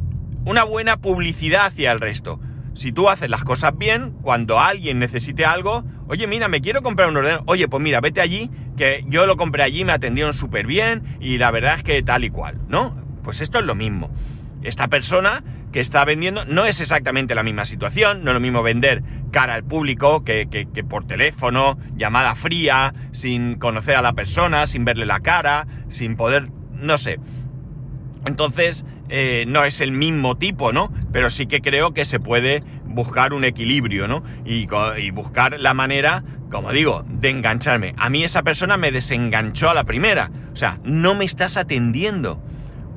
una 0.45 0.63
buena 0.63 0.97
publicidad 0.97 1.67
hacia 1.67 1.91
el 1.91 2.01
resto. 2.01 2.39
Si 2.75 2.91
tú 2.91 3.09
haces 3.09 3.29
las 3.29 3.43
cosas 3.43 3.77
bien, 3.77 4.13
cuando 4.21 4.59
alguien 4.59 4.99
necesite 4.99 5.45
algo, 5.45 5.83
oye, 6.07 6.25
mira, 6.27 6.47
me 6.47 6.61
quiero 6.61 6.81
comprar 6.81 7.09
un 7.09 7.17
ordenador. 7.17 7.43
Oye, 7.47 7.67
pues 7.67 7.81
mira, 7.83 8.01
vete 8.01 8.19
allí, 8.19 8.49
que 8.75 9.05
yo 9.07 9.25
lo 9.25 9.37
compré 9.37 9.63
allí, 9.63 9.85
me 9.85 9.91
atendieron 9.91 10.33
súper 10.33 10.65
bien 10.65 11.17
y 11.19 11.37
la 11.37 11.51
verdad 11.51 11.75
es 11.77 11.83
que 11.83 12.01
tal 12.01 12.23
y 12.23 12.29
cual, 12.29 12.59
¿no? 12.67 12.97
Pues 13.23 13.41
esto 13.41 13.59
es 13.59 13.65
lo 13.65 13.75
mismo. 13.75 14.09
Esta 14.63 14.87
persona 14.87 15.43
que 15.73 15.81
está 15.81 16.05
vendiendo 16.05 16.45
no 16.45 16.65
es 16.65 16.79
exactamente 16.79 17.35
la 17.35 17.43
misma 17.43 17.65
situación, 17.65 18.23
no 18.23 18.31
es 18.31 18.35
lo 18.35 18.39
mismo 18.39 18.63
vender 18.63 19.03
cara 19.31 19.55
al 19.55 19.63
público 19.65 20.23
que, 20.23 20.45
por 20.87 21.05
teléfono, 21.05 21.77
llamada 21.95 22.35
fría, 22.35 22.93
sin 23.11 23.55
conocer 23.55 23.95
a 23.95 24.01
la 24.01 24.13
persona, 24.13 24.67
sin 24.67 24.85
verle 24.85 25.05
la 25.05 25.19
cara, 25.19 25.67
sin 25.89 26.15
poder, 26.15 26.49
no 26.71 26.97
sé. 26.97 27.19
Entonces, 28.25 28.85
eh, 29.09 29.45
no 29.47 29.65
es 29.65 29.81
el 29.81 29.91
mismo 29.91 30.37
tipo, 30.37 30.71
¿no? 30.71 30.93
Pero 31.11 31.29
sí 31.29 31.47
que 31.47 31.59
creo 31.59 31.93
que 31.93 32.05
se 32.05 32.19
puede 32.19 32.63
buscar 32.85 33.33
un 33.33 33.43
equilibrio, 33.43 34.07
¿no? 34.07 34.23
Y, 34.45 34.67
y, 34.97 35.11
buscar 35.11 35.59
la 35.59 35.73
manera, 35.73 36.23
como 36.51 36.71
digo, 36.71 37.03
de 37.09 37.31
engancharme. 37.31 37.95
A 37.97 38.09
mí 38.09 38.23
esa 38.23 38.43
persona 38.43 38.77
me 38.77 38.91
desenganchó 38.91 39.71
a 39.71 39.73
la 39.73 39.83
primera. 39.83 40.31
O 40.53 40.55
sea, 40.55 40.79
no 40.83 41.15
me 41.15 41.25
estás 41.25 41.57
atendiendo. 41.57 42.41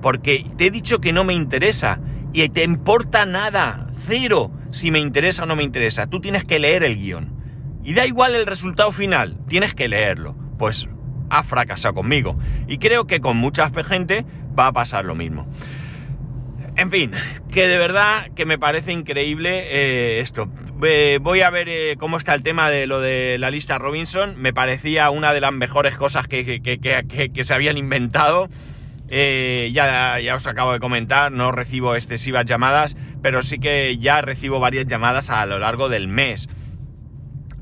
Porque 0.02 0.46
te 0.58 0.66
he 0.66 0.70
dicho 0.70 1.00
que 1.00 1.14
no 1.14 1.24
me 1.24 1.32
interesa 1.32 1.98
y 2.36 2.50
te 2.50 2.64
importa 2.64 3.24
nada, 3.24 3.86
cero, 4.06 4.50
si 4.70 4.90
me 4.90 4.98
interesa 4.98 5.44
o 5.44 5.46
no 5.46 5.56
me 5.56 5.62
interesa. 5.62 6.06
Tú 6.06 6.20
tienes 6.20 6.44
que 6.44 6.58
leer 6.58 6.84
el 6.84 6.96
guion. 6.96 7.34
Y 7.82 7.94
da 7.94 8.04
igual 8.04 8.34
el 8.34 8.44
resultado 8.44 8.92
final, 8.92 9.38
tienes 9.48 9.74
que 9.74 9.88
leerlo. 9.88 10.36
Pues 10.58 10.86
ha 11.30 11.42
fracasado 11.44 11.94
conmigo. 11.94 12.38
Y 12.68 12.76
creo 12.76 13.06
que 13.06 13.20
con 13.20 13.38
mucha 13.38 13.70
gente 13.70 14.26
va 14.56 14.66
a 14.66 14.72
pasar 14.72 15.06
lo 15.06 15.14
mismo. 15.14 15.48
En 16.76 16.90
fin, 16.90 17.12
que 17.50 17.68
de 17.68 17.78
verdad 17.78 18.30
que 18.34 18.44
me 18.44 18.58
parece 18.58 18.92
increíble 18.92 19.68
eh, 19.70 20.20
esto. 20.20 20.50
voy 21.22 21.40
a 21.40 21.48
ver 21.48 21.70
eh, 21.70 21.96
cómo 21.98 22.18
está 22.18 22.34
el 22.34 22.42
tema 22.42 22.68
de 22.68 22.86
lo 22.86 23.00
de 23.00 23.38
la 23.38 23.50
lista 23.50 23.78
Robinson. 23.78 24.34
Me 24.36 24.52
parecía 24.52 25.08
una 25.08 25.32
de 25.32 25.40
las 25.40 25.54
mejores 25.54 25.96
cosas 25.96 26.28
que, 26.28 26.60
que 26.60 27.44
se 27.44 27.54
habían 27.54 27.78
inventado. 27.78 28.50
Eh, 29.08 29.70
ya, 29.72 30.18
ya 30.20 30.34
os 30.34 30.46
acabo 30.46 30.72
de 30.72 30.80
comentar, 30.80 31.30
no 31.32 31.52
recibo 31.52 31.94
excesivas 31.94 32.44
llamadas, 32.44 32.96
pero 33.22 33.42
sí 33.42 33.58
que 33.58 33.96
ya 33.98 34.20
recibo 34.20 34.60
varias 34.60 34.86
llamadas 34.86 35.30
a 35.30 35.46
lo 35.46 35.58
largo 35.58 35.88
del 35.88 36.08
mes. 36.08 36.48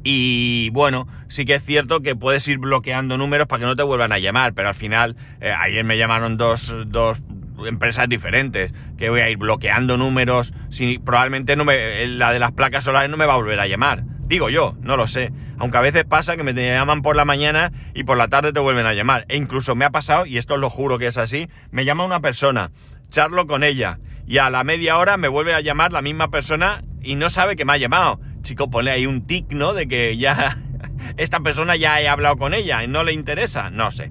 Y 0.02 0.68
bueno, 0.70 1.08
sí 1.28 1.46
que 1.46 1.54
es 1.54 1.64
cierto 1.64 2.00
que 2.00 2.14
puedes 2.14 2.46
ir 2.48 2.58
bloqueando 2.58 3.16
números 3.16 3.46
para 3.46 3.60
que 3.60 3.66
no 3.66 3.74
te 3.76 3.82
vuelvan 3.82 4.12
a 4.12 4.18
llamar, 4.18 4.52
pero 4.52 4.68
al 4.68 4.74
final, 4.74 5.16
eh, 5.40 5.50
ayer 5.50 5.84
me 5.84 5.96
llamaron 5.96 6.36
dos, 6.36 6.74
dos, 6.86 7.22
empresas 7.66 8.08
diferentes, 8.08 8.72
que 8.98 9.08
voy 9.08 9.20
a 9.20 9.30
ir 9.30 9.38
bloqueando 9.38 9.96
números, 9.96 10.52
si, 10.70 10.98
probablemente 10.98 11.56
no 11.56 11.64
me, 11.64 12.06
la 12.06 12.32
de 12.32 12.38
las 12.38 12.52
placas 12.52 12.84
solares 12.84 13.10
no 13.10 13.16
me 13.16 13.26
va 13.26 13.34
a 13.34 13.36
volver 13.36 13.60
a 13.60 13.66
llamar. 13.66 14.04
Digo 14.26 14.48
yo, 14.48 14.74
no 14.80 14.96
lo 14.96 15.06
sé. 15.06 15.32
Aunque 15.58 15.78
a 15.78 15.82
veces 15.82 16.04
pasa 16.04 16.36
que 16.36 16.42
me 16.42 16.54
llaman 16.54 17.02
por 17.02 17.14
la 17.14 17.24
mañana 17.24 17.72
y 17.94 18.04
por 18.04 18.16
la 18.16 18.28
tarde 18.28 18.52
te 18.52 18.60
vuelven 18.60 18.86
a 18.86 18.94
llamar. 18.94 19.26
E 19.28 19.36
incluso 19.36 19.74
me 19.74 19.84
ha 19.84 19.90
pasado, 19.90 20.26
y 20.26 20.38
esto 20.38 20.56
lo 20.56 20.70
juro 20.70 20.98
que 20.98 21.06
es 21.06 21.18
así, 21.18 21.48
me 21.70 21.84
llama 21.84 22.04
una 22.04 22.20
persona, 22.20 22.70
charlo 23.10 23.46
con 23.46 23.62
ella, 23.62 23.98
y 24.26 24.38
a 24.38 24.50
la 24.50 24.64
media 24.64 24.98
hora 24.98 25.16
me 25.16 25.28
vuelve 25.28 25.54
a 25.54 25.60
llamar 25.60 25.92
la 25.92 26.02
misma 26.02 26.30
persona 26.30 26.82
y 27.02 27.16
no 27.16 27.28
sabe 27.28 27.56
que 27.56 27.64
me 27.64 27.74
ha 27.74 27.78
llamado. 27.78 28.20
Chico, 28.42 28.70
ponle 28.70 28.90
ahí 28.90 29.06
un 29.06 29.26
tic, 29.26 29.52
¿no? 29.52 29.74
De 29.74 29.86
que 29.86 30.16
ya 30.16 30.58
esta 31.16 31.40
persona 31.40 31.76
ya 31.76 32.00
he 32.00 32.08
hablado 32.08 32.36
con 32.36 32.54
ella 32.54 32.82
y 32.82 32.88
no 32.88 33.04
le 33.04 33.12
interesa. 33.12 33.70
No 33.70 33.90
sé. 33.90 34.10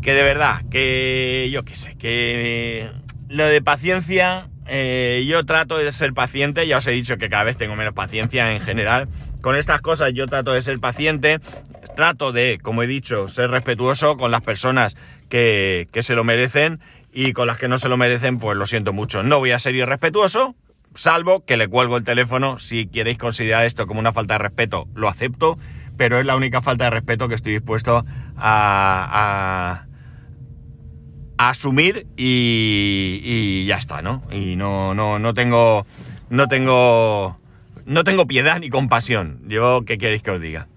Que 0.00 0.12
de 0.12 0.24
verdad, 0.24 0.62
que 0.68 1.48
yo 1.52 1.64
qué 1.64 1.76
sé, 1.76 1.96
que 1.96 2.90
lo 3.28 3.46
de 3.46 3.62
paciencia 3.62 4.50
eh, 4.66 5.24
yo 5.28 5.44
trato 5.44 5.78
de 5.78 5.92
ser 5.92 6.12
paciente, 6.12 6.66
ya 6.66 6.78
os 6.78 6.86
he 6.86 6.92
dicho 6.92 7.16
que 7.16 7.28
cada 7.28 7.44
vez 7.44 7.56
tengo 7.56 7.76
menos 7.76 7.94
paciencia 7.94 8.52
en 8.52 8.60
general. 8.60 9.08
Con 9.40 9.56
estas 9.56 9.80
cosas 9.80 10.12
yo 10.14 10.26
trato 10.26 10.52
de 10.52 10.62
ser 10.62 10.78
paciente, 10.78 11.40
trato 11.96 12.32
de, 12.32 12.58
como 12.62 12.82
he 12.82 12.86
dicho, 12.86 13.28
ser 13.28 13.50
respetuoso 13.50 14.16
con 14.16 14.30
las 14.30 14.42
personas 14.42 14.96
que, 15.28 15.88
que 15.92 16.02
se 16.02 16.14
lo 16.14 16.24
merecen 16.24 16.80
y 17.12 17.32
con 17.32 17.46
las 17.46 17.58
que 17.58 17.68
no 17.68 17.78
se 17.78 17.88
lo 17.88 17.96
merecen, 17.96 18.38
pues 18.38 18.56
lo 18.56 18.66
siento 18.66 18.92
mucho. 18.92 19.22
No 19.22 19.38
voy 19.38 19.50
a 19.50 19.58
ser 19.58 19.74
irrespetuoso, 19.74 20.54
salvo 20.94 21.44
que 21.44 21.56
le 21.56 21.68
cuelgo 21.68 21.96
el 21.96 22.04
teléfono. 22.04 22.58
Si 22.58 22.86
queréis 22.86 23.18
considerar 23.18 23.64
esto 23.64 23.86
como 23.86 24.00
una 24.00 24.12
falta 24.12 24.34
de 24.34 24.38
respeto, 24.38 24.88
lo 24.94 25.08
acepto, 25.08 25.58
pero 25.96 26.18
es 26.18 26.26
la 26.26 26.36
única 26.36 26.62
falta 26.62 26.84
de 26.84 26.90
respeto 26.90 27.28
que 27.28 27.34
estoy 27.34 27.52
dispuesto 27.52 28.04
a, 28.36 29.84
a 29.86 29.86
asumir 31.50 32.06
y, 32.16 33.64
ya 33.66 33.76
está, 33.76 34.02
¿no? 34.02 34.22
Y 34.30 34.56
no, 34.56 34.94
no, 34.94 35.18
no 35.18 35.34
tengo, 35.34 35.86
no 36.30 36.48
tengo 36.48 37.38
no 37.86 38.04
tengo 38.04 38.26
piedad 38.26 38.58
ni 38.60 38.70
compasión. 38.70 39.40
Yo, 39.48 39.82
¿qué 39.84 39.98
queréis 39.98 40.22
que 40.22 40.30
os 40.30 40.40
diga? 40.40 40.68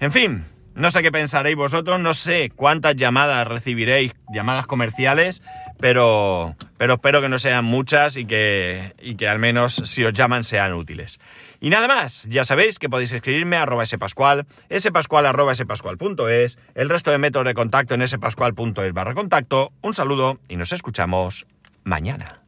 En 0.00 0.12
fin, 0.12 0.44
no 0.74 0.90
sé 0.90 1.02
qué 1.02 1.12
pensaréis 1.12 1.56
vosotros, 1.56 2.00
no 2.00 2.14
sé 2.14 2.50
cuántas 2.54 2.96
llamadas 2.96 3.46
recibiréis, 3.46 4.12
llamadas 4.32 4.66
comerciales, 4.66 5.42
pero, 5.80 6.56
pero 6.76 6.94
espero 6.94 7.20
que 7.20 7.28
no 7.28 7.38
sean 7.38 7.64
muchas 7.64 8.16
y 8.16 8.24
que, 8.24 8.94
y 9.00 9.16
que 9.16 9.28
al 9.28 9.38
menos 9.38 9.82
si 9.84 10.04
os 10.04 10.12
llaman 10.12 10.44
sean 10.44 10.74
útiles. 10.74 11.18
Y 11.60 11.70
nada 11.70 11.88
más, 11.88 12.24
ya 12.30 12.44
sabéis 12.44 12.78
que 12.78 12.88
podéis 12.88 13.12
escribirme 13.12 13.56
a 13.56 13.62
arroba 13.62 13.84
spascual, 13.84 14.46
spascual 14.78 15.26
arroba 15.26 15.54
spascual.es, 15.54 16.58
el 16.74 16.88
resto 16.88 17.10
de 17.10 17.18
métodos 17.18 17.46
de 17.46 17.54
contacto 17.54 17.94
en 17.94 18.06
spascual.es 18.06 18.92
barra 18.92 19.14
contacto. 19.14 19.72
Un 19.82 19.94
saludo 19.94 20.38
y 20.48 20.56
nos 20.56 20.72
escuchamos 20.72 21.46
mañana. 21.84 22.47